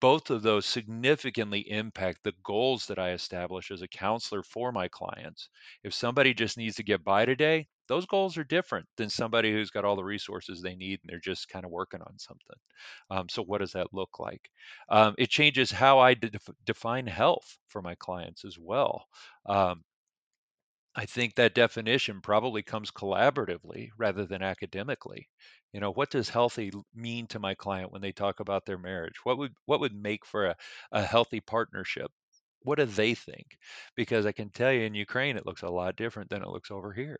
both 0.00 0.30
of 0.30 0.42
those 0.42 0.66
significantly 0.66 1.60
impact 1.70 2.22
the 2.22 2.32
goals 2.42 2.86
that 2.86 2.98
I 2.98 3.12
establish 3.12 3.70
as 3.70 3.82
a 3.82 3.88
counselor 3.88 4.42
for 4.42 4.72
my 4.72 4.88
clients. 4.88 5.48
If 5.82 5.94
somebody 5.94 6.34
just 6.34 6.56
needs 6.58 6.76
to 6.76 6.82
get 6.82 7.04
by 7.04 7.24
today, 7.26 7.68
those 7.90 8.06
goals 8.06 8.38
are 8.38 8.44
different 8.44 8.88
than 8.98 9.10
somebody 9.10 9.52
who's 9.52 9.70
got 9.70 9.84
all 9.84 9.96
the 9.96 10.04
resources 10.04 10.62
they 10.62 10.76
need 10.76 11.00
and 11.02 11.10
they're 11.10 11.20
just 11.20 11.50
kind 11.50 11.66
of 11.66 11.72
working 11.72 12.02
on 12.02 12.18
something. 12.18 12.56
Um, 13.10 13.28
so, 13.28 13.42
what 13.44 13.58
does 13.60 13.72
that 13.72 13.94
look 13.94 14.18
like? 14.20 14.50
Um, 14.90 15.14
it 15.18 15.30
changes 15.30 15.70
how 15.72 15.98
I 16.00 16.14
de- 16.14 16.32
define 16.64 17.06
health 17.08 17.58
for 17.68 17.82
my 17.82 17.96
clients 17.96 18.44
as 18.46 18.58
well. 18.58 19.06
Um, 19.46 19.84
I 20.94 21.04
think 21.04 21.34
that 21.34 21.56
definition 21.56 22.20
probably 22.20 22.62
comes 22.62 22.92
collaboratively 22.92 23.90
rather 23.96 24.24
than 24.24 24.40
academically. 24.40 25.28
You 25.72 25.80
know, 25.80 25.90
what 25.92 26.10
does 26.10 26.28
healthy 26.28 26.70
mean 26.94 27.26
to 27.28 27.40
my 27.40 27.56
client 27.56 27.90
when 27.90 28.02
they 28.02 28.12
talk 28.12 28.38
about 28.38 28.66
their 28.66 28.78
marriage? 28.78 29.24
What 29.24 29.36
would 29.38 29.56
what 29.64 29.80
would 29.80 29.94
make 29.96 30.24
for 30.24 30.46
a, 30.46 30.56
a 30.92 31.02
healthy 31.04 31.40
partnership? 31.40 32.12
What 32.62 32.78
do 32.78 32.84
they 32.84 33.14
think? 33.14 33.58
Because 33.96 34.26
I 34.26 34.32
can 34.32 34.50
tell 34.50 34.72
you 34.72 34.82
in 34.82 34.94
Ukraine, 34.94 35.36
it 35.36 35.46
looks 35.46 35.62
a 35.62 35.68
lot 35.68 35.96
different 35.96 36.30
than 36.30 36.42
it 36.42 36.48
looks 36.48 36.70
over 36.70 36.92
here. 36.92 37.18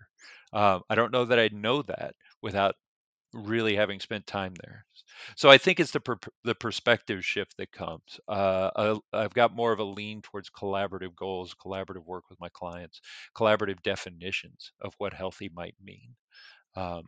Um, 0.52 0.82
I 0.90 0.94
don't 0.94 1.12
know 1.12 1.24
that 1.24 1.38
I'd 1.38 1.54
know 1.54 1.82
that 1.82 2.14
without 2.42 2.74
really 3.32 3.76
having 3.76 4.00
spent 4.00 4.26
time 4.26 4.54
there. 4.62 4.84
So 5.36 5.48
I 5.50 5.58
think 5.58 5.80
it's 5.80 5.92
the 5.92 6.00
per- 6.00 6.18
the 6.44 6.54
perspective 6.54 7.24
shift 7.24 7.56
that 7.58 7.72
comes. 7.72 8.20
Uh, 8.28 8.98
I, 9.12 9.20
have 9.22 9.34
got 9.34 9.54
more 9.54 9.72
of 9.72 9.78
a 9.78 9.84
lean 9.84 10.22
towards 10.22 10.50
collaborative 10.50 11.14
goals, 11.14 11.54
collaborative 11.54 12.04
work 12.06 12.24
with 12.28 12.40
my 12.40 12.48
clients, 12.50 13.00
collaborative 13.36 13.82
definitions 13.82 14.72
of 14.80 14.94
what 14.98 15.12
healthy 15.12 15.50
might 15.54 15.74
mean. 15.82 16.14
Um, 16.76 17.04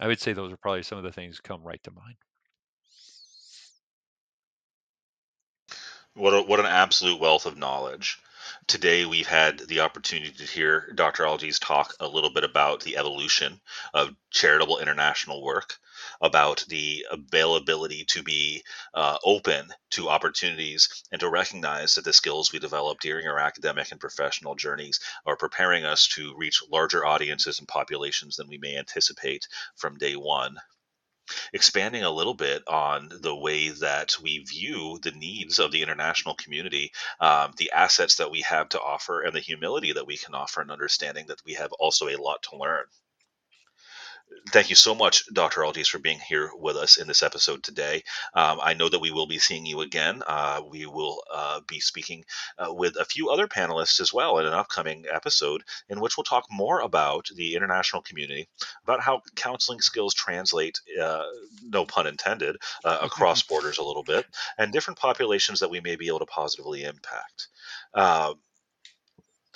I 0.00 0.08
would 0.08 0.20
say 0.20 0.32
those 0.32 0.52
are 0.52 0.58
probably 0.58 0.82
some 0.82 0.98
of 0.98 1.04
the 1.04 1.12
things 1.12 1.40
come 1.40 1.62
right 1.62 1.82
to 1.84 1.90
mind. 1.92 2.16
What 6.16 6.32
a, 6.32 6.40
what 6.40 6.60
an 6.60 6.66
absolute 6.66 7.20
wealth 7.20 7.44
of 7.44 7.58
knowledge. 7.58 8.18
Today, 8.66 9.04
we've 9.04 9.26
had 9.26 9.58
the 9.58 9.80
opportunity 9.80 10.30
to 10.30 10.44
hear 10.44 10.90
Dr. 10.94 11.24
Olges 11.24 11.60
talk 11.60 11.94
a 12.00 12.08
little 12.08 12.30
bit 12.30 12.42
about 12.42 12.80
the 12.80 12.96
evolution 12.96 13.60
of 13.92 14.16
charitable 14.30 14.78
international 14.78 15.42
work, 15.42 15.76
about 16.22 16.64
the 16.68 17.06
availability 17.10 18.06
to 18.06 18.22
be 18.22 18.64
uh, 18.94 19.18
open 19.26 19.74
to 19.90 20.08
opportunities 20.08 21.04
and 21.12 21.20
to 21.20 21.28
recognize 21.28 21.96
that 21.96 22.04
the 22.06 22.14
skills 22.14 22.50
we 22.50 22.60
develop 22.60 22.98
during 23.00 23.26
our 23.26 23.38
academic 23.38 23.92
and 23.92 24.00
professional 24.00 24.54
journeys 24.54 25.00
are 25.26 25.36
preparing 25.36 25.84
us 25.84 26.06
to 26.06 26.34
reach 26.34 26.62
larger 26.72 27.04
audiences 27.04 27.58
and 27.58 27.68
populations 27.68 28.36
than 28.36 28.48
we 28.48 28.56
may 28.56 28.78
anticipate 28.78 29.46
from 29.74 29.98
day 29.98 30.16
one 30.16 30.56
expanding 31.52 32.02
a 32.02 32.10
little 32.10 32.34
bit 32.34 32.62
on 32.66 33.10
the 33.20 33.34
way 33.34 33.70
that 33.70 34.16
we 34.22 34.38
view 34.38 34.98
the 35.02 35.10
needs 35.12 35.58
of 35.58 35.72
the 35.72 35.82
international 35.82 36.34
community, 36.34 36.92
um, 37.20 37.52
the 37.56 37.72
assets 37.72 38.16
that 38.16 38.30
we 38.30 38.42
have 38.42 38.68
to 38.70 38.80
offer, 38.80 39.22
and 39.22 39.34
the 39.34 39.40
humility 39.40 39.92
that 39.92 40.06
we 40.06 40.16
can 40.16 40.34
offer, 40.34 40.60
and 40.60 40.70
understanding 40.70 41.26
that 41.28 41.44
we 41.44 41.54
have 41.54 41.72
also 41.72 42.08
a 42.08 42.16
lot 42.16 42.42
to 42.42 42.56
learn 42.56 42.84
thank 44.50 44.70
you 44.70 44.76
so 44.76 44.94
much, 44.94 45.24
Dr. 45.32 45.62
Olges, 45.62 45.88
for 45.88 45.98
being 45.98 46.18
here 46.20 46.50
with 46.58 46.76
us 46.76 46.96
in 46.96 47.06
this 47.08 47.22
episode 47.22 47.62
today. 47.62 48.02
Um, 48.34 48.60
I 48.62 48.74
know 48.74 48.88
that 48.88 49.00
we 49.00 49.10
will 49.10 49.26
be 49.26 49.38
seeing 49.38 49.66
you 49.66 49.80
again. 49.80 50.22
Uh, 50.26 50.62
we 50.68 50.86
will 50.86 51.22
uh, 51.32 51.60
be 51.66 51.80
speaking 51.80 52.24
uh, 52.58 52.72
with 52.72 52.96
a 52.96 53.04
few 53.04 53.28
other 53.30 53.48
panelists 53.48 54.00
as 54.00 54.12
well 54.12 54.38
in 54.38 54.46
an 54.46 54.52
upcoming 54.52 55.04
episode 55.10 55.62
in 55.88 56.00
which 56.00 56.16
we'll 56.16 56.24
talk 56.24 56.46
more 56.50 56.80
about 56.80 57.26
the 57.34 57.54
international 57.54 58.02
community, 58.02 58.48
about 58.84 59.00
how 59.00 59.20
counseling 59.34 59.80
skills 59.80 60.14
translate, 60.14 60.80
uh, 61.00 61.24
no 61.62 61.84
pun 61.84 62.06
intended, 62.06 62.56
uh, 62.84 62.98
across 63.02 63.42
borders 63.42 63.78
a 63.78 63.84
little 63.84 64.04
bit, 64.04 64.26
and 64.58 64.72
different 64.72 64.98
populations 64.98 65.60
that 65.60 65.70
we 65.70 65.80
may 65.80 65.96
be 65.96 66.08
able 66.08 66.20
to 66.20 66.26
positively 66.26 66.84
impact. 66.84 67.48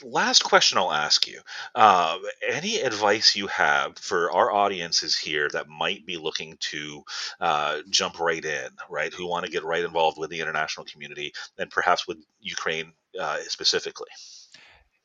Last 0.03 0.45
question 0.45 0.79
I'll 0.79 0.93
ask 0.93 1.27
you. 1.27 1.41
Uh, 1.75 2.19
any 2.47 2.81
advice 2.81 3.37
you 3.37 3.47
have 3.49 3.99
for 3.99 4.31
our 4.33 4.51
audiences 4.53 5.17
here 5.17 5.49
that 5.51 5.69
might 5.69 6.07
be 6.07 6.17
looking 6.17 6.57
to 6.61 7.03
uh, 7.41 7.81
jump 7.89 8.19
right 8.19 8.45
in, 8.45 8.69
right? 8.89 9.13
Who 9.13 9.27
want 9.27 9.47
to 9.47 9.53
get 9.53 9.65
right 9.65 9.85
involved 9.85 10.19
with 10.19 10.31
the 10.31 10.41
international 10.41 10.87
community 10.87 11.33
and 11.59 11.71
perhaps 11.71 12.07
with 12.07 12.19
Ukraine 12.41 12.93
uh, 13.19 13.39
specifically? 13.49 14.09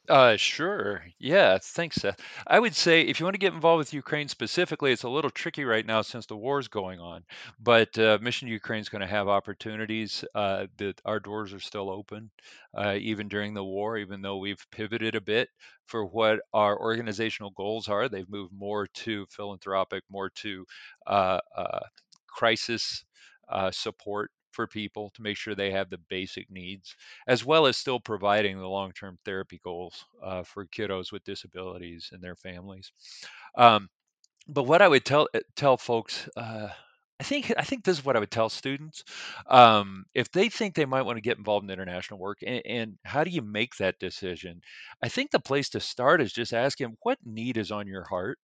Uh, 0.08 0.38
sure. 0.38 1.04
Yeah, 1.18 1.58
thanks, 1.60 1.96
Seth. 1.96 2.20
I 2.46 2.60
would 2.60 2.76
say 2.76 3.02
if 3.02 3.20
you 3.20 3.26
want 3.26 3.34
to 3.34 3.40
get 3.40 3.54
involved 3.54 3.80
with 3.80 3.94
Ukraine 3.94 4.28
specifically, 4.28 4.92
it's 4.92 5.02
a 5.02 5.10
little 5.10 5.32
tricky 5.32 5.64
right 5.64 5.86
now 5.86 6.04
since 6.04 6.28
the 6.28 6.36
war 6.38 6.60
is 6.60 6.68
going 6.68 7.00
on. 7.00 7.24
But 7.60 7.98
uh, 7.98 8.20
Mission 8.22 8.48
Ukraine 8.48 8.82
is 8.82 8.90
going 8.90 9.02
to 9.02 9.08
have 9.08 9.28
opportunities. 9.28 10.24
Uh, 10.36 10.68
that 10.78 11.02
our 11.06 11.20
doors 11.20 11.54
are 11.54 11.60
still 11.60 11.90
open, 11.90 12.30
uh, 12.76 12.98
even 13.00 13.28
during 13.28 13.56
the 13.56 13.64
war. 13.64 13.98
Even 13.98 14.22
though 14.22 14.38
we've 14.38 14.64
pivoted 14.72 15.16
a 15.16 15.22
bit 15.22 15.50
for 15.88 16.06
what 16.06 16.40
our 16.54 16.80
organizational 16.80 17.50
goals 17.52 17.88
are, 17.88 18.08
they've 18.08 18.30
moved 18.30 18.54
more 18.54 18.86
to 18.88 19.26
philanthropic, 19.32 20.04
more 20.12 20.30
to 20.36 20.66
uh, 21.08 21.40
uh, 21.58 21.80
crisis 22.28 23.04
uh, 23.50 23.72
support 23.72 24.32
for 24.56 24.68
people 24.68 25.12
to 25.16 25.22
make 25.22 25.38
sure 25.38 25.54
they 25.54 25.72
have 25.72 25.90
the 25.90 26.00
basic 26.10 26.50
needs, 26.50 26.96
as 27.28 27.46
well 27.46 27.68
as 27.68 27.78
still 27.78 28.00
providing 28.00 28.58
the 28.58 28.68
long 28.68 28.92
term 28.94 29.18
therapy 29.26 29.60
goals 29.64 30.06
uh, 30.24 30.44
for 30.44 30.66
kiddos 30.66 31.12
with 31.12 31.24
disabilities 31.26 32.10
and 32.12 32.24
their 32.24 32.36
families. 32.36 32.92
Um, 33.58 33.90
but 34.48 34.64
what 34.64 34.82
I 34.82 34.88
would 34.88 35.06
tell 35.06 35.28
uh, 35.34 35.40
tell 35.56 35.78
folks, 35.78 36.30
uh, 36.38 36.70
I 37.20 37.24
think 37.24 37.54
I 37.58 37.64
think 37.64 37.84
this 37.84 38.00
is 38.00 38.06
what 38.06 38.16
I 38.16 38.20
would 38.20 38.32
tell 38.32 38.50
students 38.50 39.04
um, 39.48 40.06
if 40.14 40.32
they 40.32 40.50
think 40.50 40.76
they 40.76 40.86
might 40.86 41.04
want 41.04 41.18
to 41.18 41.22
get 41.22 41.38
involved 41.38 41.66
in 41.66 41.72
international 41.72 42.20
work, 42.20 42.40
and, 42.46 42.62
and, 42.66 42.98
how 43.04 43.24
do 43.24 43.32
you 43.32 43.42
make 43.42 43.76
that 43.78 44.00
decision? 44.00 44.62
I 45.02 45.10
think 45.10 45.32
the 45.32 45.40
place 45.40 45.70
to 45.70 45.80
start 45.80 46.22
is 46.22 46.34
just 46.34 46.54
asking 46.54 46.98
what 47.02 47.18
need 47.26 47.58
is 47.58 47.72
on 47.72 47.88
your 47.88 48.04
heart, 48.04 48.40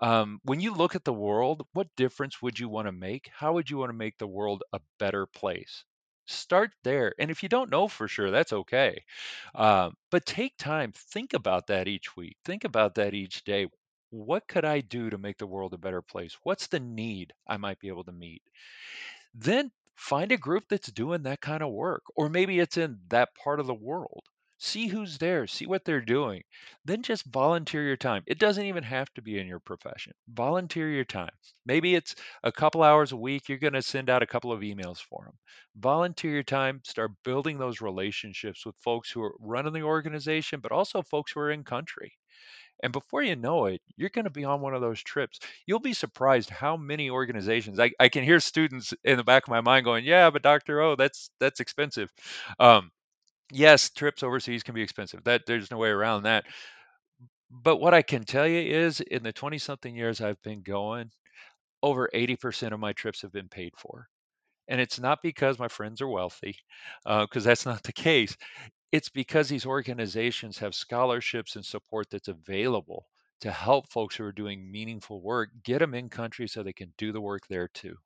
um, 0.00 0.40
when 0.44 0.60
you 0.60 0.74
look 0.74 0.94
at 0.94 1.04
the 1.04 1.12
world, 1.12 1.66
what 1.72 1.94
difference 1.96 2.42
would 2.42 2.58
you 2.58 2.68
want 2.68 2.86
to 2.86 2.92
make? 2.92 3.30
How 3.34 3.54
would 3.54 3.70
you 3.70 3.78
want 3.78 3.90
to 3.90 3.96
make 3.96 4.18
the 4.18 4.26
world 4.26 4.62
a 4.72 4.80
better 4.98 5.26
place? 5.26 5.84
Start 6.26 6.72
there. 6.82 7.14
And 7.18 7.30
if 7.30 7.42
you 7.42 7.48
don't 7.48 7.70
know 7.70 7.88
for 7.88 8.08
sure, 8.08 8.30
that's 8.30 8.52
okay. 8.52 9.04
Um, 9.54 9.94
but 10.10 10.26
take 10.26 10.56
time, 10.58 10.92
think 10.92 11.34
about 11.34 11.68
that 11.68 11.88
each 11.88 12.16
week, 12.16 12.36
think 12.44 12.64
about 12.64 12.94
that 12.96 13.14
each 13.14 13.44
day. 13.44 13.68
What 14.10 14.46
could 14.48 14.64
I 14.64 14.80
do 14.80 15.10
to 15.10 15.18
make 15.18 15.38
the 15.38 15.46
world 15.46 15.74
a 15.74 15.78
better 15.78 16.02
place? 16.02 16.36
What's 16.42 16.68
the 16.68 16.80
need 16.80 17.32
I 17.46 17.56
might 17.56 17.78
be 17.80 17.88
able 17.88 18.04
to 18.04 18.12
meet? 18.12 18.42
Then 19.34 19.70
find 19.94 20.32
a 20.32 20.36
group 20.36 20.64
that's 20.68 20.90
doing 20.90 21.22
that 21.24 21.40
kind 21.40 21.62
of 21.62 21.72
work, 21.72 22.02
or 22.16 22.28
maybe 22.28 22.58
it's 22.58 22.76
in 22.76 23.00
that 23.08 23.34
part 23.36 23.60
of 23.60 23.66
the 23.66 23.74
world 23.74 24.24
see 24.58 24.86
who's 24.88 25.18
there, 25.18 25.46
see 25.46 25.66
what 25.66 25.84
they're 25.84 26.00
doing. 26.00 26.42
Then 26.84 27.02
just 27.02 27.24
volunteer 27.26 27.82
your 27.82 27.96
time. 27.96 28.22
It 28.26 28.38
doesn't 28.38 28.64
even 28.64 28.84
have 28.84 29.12
to 29.14 29.22
be 29.22 29.38
in 29.38 29.46
your 29.46 29.60
profession. 29.60 30.12
Volunteer 30.28 30.88
your 30.90 31.04
time. 31.04 31.34
Maybe 31.64 31.94
it's 31.94 32.14
a 32.42 32.52
couple 32.52 32.82
hours 32.82 33.12
a 33.12 33.16
week, 33.16 33.48
you're 33.48 33.58
going 33.58 33.72
to 33.74 33.82
send 33.82 34.10
out 34.10 34.22
a 34.22 34.26
couple 34.26 34.52
of 34.52 34.60
emails 34.60 34.98
for 34.98 35.24
them. 35.24 35.38
Volunteer 35.76 36.32
your 36.32 36.42
time, 36.42 36.80
start 36.84 37.12
building 37.24 37.58
those 37.58 37.80
relationships 37.80 38.64
with 38.64 38.76
folks 38.82 39.10
who 39.10 39.22
are 39.22 39.34
running 39.40 39.72
the 39.72 39.82
organization, 39.82 40.60
but 40.60 40.72
also 40.72 41.02
folks 41.02 41.32
who 41.32 41.40
are 41.40 41.50
in 41.50 41.64
country. 41.64 42.12
And 42.82 42.92
before 42.92 43.22
you 43.22 43.36
know 43.36 43.66
it, 43.66 43.80
you're 43.96 44.10
going 44.10 44.24
to 44.26 44.30
be 44.30 44.44
on 44.44 44.60
one 44.60 44.74
of 44.74 44.80
those 44.80 45.02
trips. 45.02 45.38
You'll 45.66 45.80
be 45.80 45.94
surprised 45.94 46.50
how 46.50 46.76
many 46.76 47.08
organizations. 47.10 47.80
I, 47.80 47.92
I 47.98 48.08
can 48.08 48.24
hear 48.24 48.40
students 48.40 48.92
in 49.04 49.16
the 49.16 49.24
back 49.24 49.44
of 49.44 49.50
my 49.50 49.60
mind 49.62 49.84
going, 49.84 50.04
"Yeah, 50.04 50.30
but 50.30 50.42
Doctor, 50.42 50.80
oh, 50.82 50.96
that's 50.96 51.30
that's 51.40 51.60
expensive." 51.60 52.10
Um, 52.58 52.90
yes, 53.50 53.90
trips 53.90 54.22
overseas 54.22 54.62
can 54.62 54.74
be 54.74 54.82
expensive. 54.82 55.24
That 55.24 55.42
there's 55.46 55.70
no 55.70 55.78
way 55.78 55.88
around 55.90 56.24
that. 56.24 56.44
But 57.50 57.78
what 57.78 57.92
I 57.92 58.02
can 58.02 58.22
tell 58.24 58.46
you 58.46 58.60
is 58.60 59.00
in 59.00 59.24
the 59.24 59.32
20 59.32 59.58
something 59.58 59.96
years 59.96 60.20
I've 60.20 60.40
been 60.42 60.62
going, 60.62 61.10
over 61.82 62.10
80% 62.12 62.74
of 62.74 62.80
my 62.80 62.92
trips 62.92 63.22
have 63.22 63.32
been 63.32 63.48
paid 63.48 63.74
for. 63.76 64.08
And 64.68 64.80
it's 64.80 64.98
not 65.00 65.22
because 65.22 65.58
my 65.58 65.68
friends 65.68 66.00
are 66.02 66.08
wealthy, 66.08 66.58
because 67.04 67.46
uh, 67.46 67.50
that's 67.50 67.66
not 67.66 67.82
the 67.84 67.92
case. 67.92 68.36
It's 68.92 69.10
because 69.10 69.48
these 69.48 69.66
organizations 69.66 70.58
have 70.58 70.74
scholarships 70.74 71.56
and 71.56 71.64
support 71.66 72.10
that's 72.10 72.28
available 72.28 73.08
to 73.40 73.52
help 73.52 73.90
folks 73.92 74.16
who 74.16 74.24
are 74.24 74.32
doing 74.32 74.70
meaningful 74.70 75.22
work 75.22 75.50
get 75.64 75.80
them 75.80 75.94
in 75.94 76.08
country 76.10 76.48
so 76.48 76.62
they 76.62 76.72
can 76.74 76.94
do 76.98 77.12
the 77.12 77.20
work 77.22 77.46
there 77.48 77.68
too. 77.68 77.96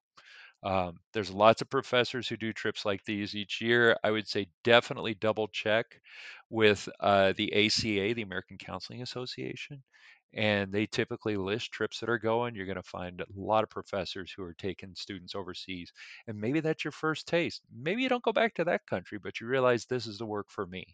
Um, 0.62 0.98
there's 1.14 1.30
lots 1.30 1.62
of 1.62 1.70
professors 1.70 2.28
who 2.28 2.36
do 2.36 2.52
trips 2.52 2.84
like 2.84 3.04
these 3.04 3.34
each 3.34 3.60
year. 3.60 3.96
I 4.04 4.10
would 4.10 4.28
say 4.28 4.48
definitely 4.62 5.14
double 5.14 5.48
check 5.48 6.00
with 6.50 6.88
uh, 7.00 7.32
the 7.36 7.66
ACA, 7.66 8.14
the 8.14 8.22
American 8.22 8.58
Counseling 8.58 9.00
Association, 9.00 9.82
and 10.34 10.70
they 10.70 10.86
typically 10.86 11.36
list 11.36 11.72
trips 11.72 12.00
that 12.00 12.10
are 12.10 12.18
going. 12.18 12.54
You're 12.54 12.66
going 12.66 12.76
to 12.76 12.82
find 12.82 13.22
a 13.22 13.26
lot 13.34 13.64
of 13.64 13.70
professors 13.70 14.32
who 14.36 14.42
are 14.42 14.54
taking 14.54 14.94
students 14.94 15.34
overseas, 15.34 15.92
and 16.26 16.38
maybe 16.38 16.60
that's 16.60 16.84
your 16.84 16.92
first 16.92 17.26
taste. 17.26 17.62
Maybe 17.74 18.02
you 18.02 18.10
don't 18.10 18.22
go 18.22 18.32
back 18.32 18.54
to 18.56 18.64
that 18.64 18.86
country, 18.86 19.18
but 19.18 19.40
you 19.40 19.46
realize 19.46 19.86
this 19.86 20.06
is 20.06 20.18
the 20.18 20.26
work 20.26 20.50
for 20.50 20.66
me. 20.66 20.84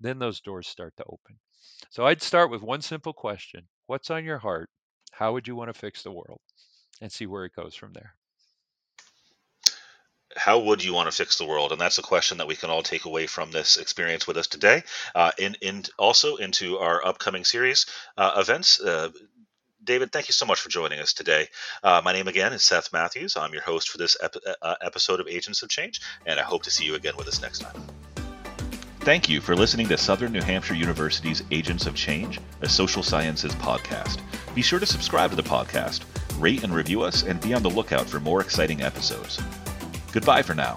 Then 0.00 0.18
those 0.18 0.40
doors 0.40 0.68
start 0.68 0.94
to 0.98 1.04
open. 1.04 1.38
So 1.90 2.04
I'd 2.04 2.22
start 2.22 2.50
with 2.50 2.62
one 2.62 2.82
simple 2.82 3.14
question 3.14 3.66
What's 3.86 4.10
on 4.10 4.24
your 4.24 4.38
heart? 4.38 4.68
How 5.10 5.32
would 5.32 5.48
you 5.48 5.56
want 5.56 5.72
to 5.72 5.78
fix 5.78 6.02
the 6.02 6.12
world? 6.12 6.40
And 7.00 7.12
see 7.12 7.26
where 7.26 7.44
it 7.44 7.54
goes 7.54 7.74
from 7.74 7.92
there 7.92 8.14
how 10.46 10.60
would 10.60 10.84
you 10.84 10.94
want 10.94 11.10
to 11.10 11.16
fix 11.16 11.38
the 11.38 11.44
world? 11.44 11.72
And 11.72 11.80
that's 11.80 11.98
a 11.98 12.02
question 12.02 12.38
that 12.38 12.46
we 12.46 12.54
can 12.54 12.70
all 12.70 12.84
take 12.84 13.04
away 13.04 13.26
from 13.26 13.50
this 13.50 13.76
experience 13.76 14.28
with 14.28 14.36
us 14.36 14.46
today. 14.46 14.84
Uh, 15.12 15.32
in 15.38 15.82
also 15.98 16.36
into 16.36 16.78
our 16.78 17.04
upcoming 17.04 17.44
series 17.44 17.86
uh, 18.16 18.30
events. 18.36 18.80
Uh, 18.80 19.10
David, 19.82 20.12
thank 20.12 20.28
you 20.28 20.32
so 20.32 20.46
much 20.46 20.60
for 20.60 20.68
joining 20.68 21.00
us 21.00 21.12
today. 21.14 21.48
Uh, 21.82 22.00
my 22.04 22.12
name 22.12 22.28
again 22.28 22.52
is 22.52 22.62
Seth 22.62 22.92
Matthews. 22.92 23.36
I'm 23.36 23.52
your 23.52 23.62
host 23.62 23.88
for 23.88 23.98
this 23.98 24.16
ep- 24.22 24.36
uh, 24.62 24.76
episode 24.82 25.18
of 25.18 25.26
Agents 25.26 25.64
of 25.64 25.68
Change, 25.68 26.00
and 26.26 26.38
I 26.38 26.44
hope 26.44 26.62
to 26.62 26.70
see 26.70 26.84
you 26.84 26.94
again 26.94 27.14
with 27.18 27.26
us 27.26 27.42
next 27.42 27.58
time. 27.58 27.82
Thank 29.00 29.28
you 29.28 29.40
for 29.40 29.56
listening 29.56 29.88
to 29.88 29.98
Southern 29.98 30.30
New 30.30 30.42
Hampshire 30.42 30.74
University's 30.74 31.42
Agents 31.50 31.86
of 31.86 31.96
Change, 31.96 32.38
a 32.60 32.68
social 32.68 33.02
sciences 33.02 33.52
podcast. 33.56 34.20
Be 34.54 34.62
sure 34.62 34.78
to 34.78 34.86
subscribe 34.86 35.30
to 35.30 35.36
the 35.36 35.42
podcast, 35.42 36.02
rate 36.38 36.62
and 36.62 36.72
review 36.72 37.02
us, 37.02 37.24
and 37.24 37.40
be 37.40 37.52
on 37.52 37.64
the 37.64 37.70
lookout 37.70 38.08
for 38.08 38.20
more 38.20 38.40
exciting 38.40 38.82
episodes. 38.82 39.40
Goodbye 40.12 40.42
for 40.42 40.54
now. 40.54 40.76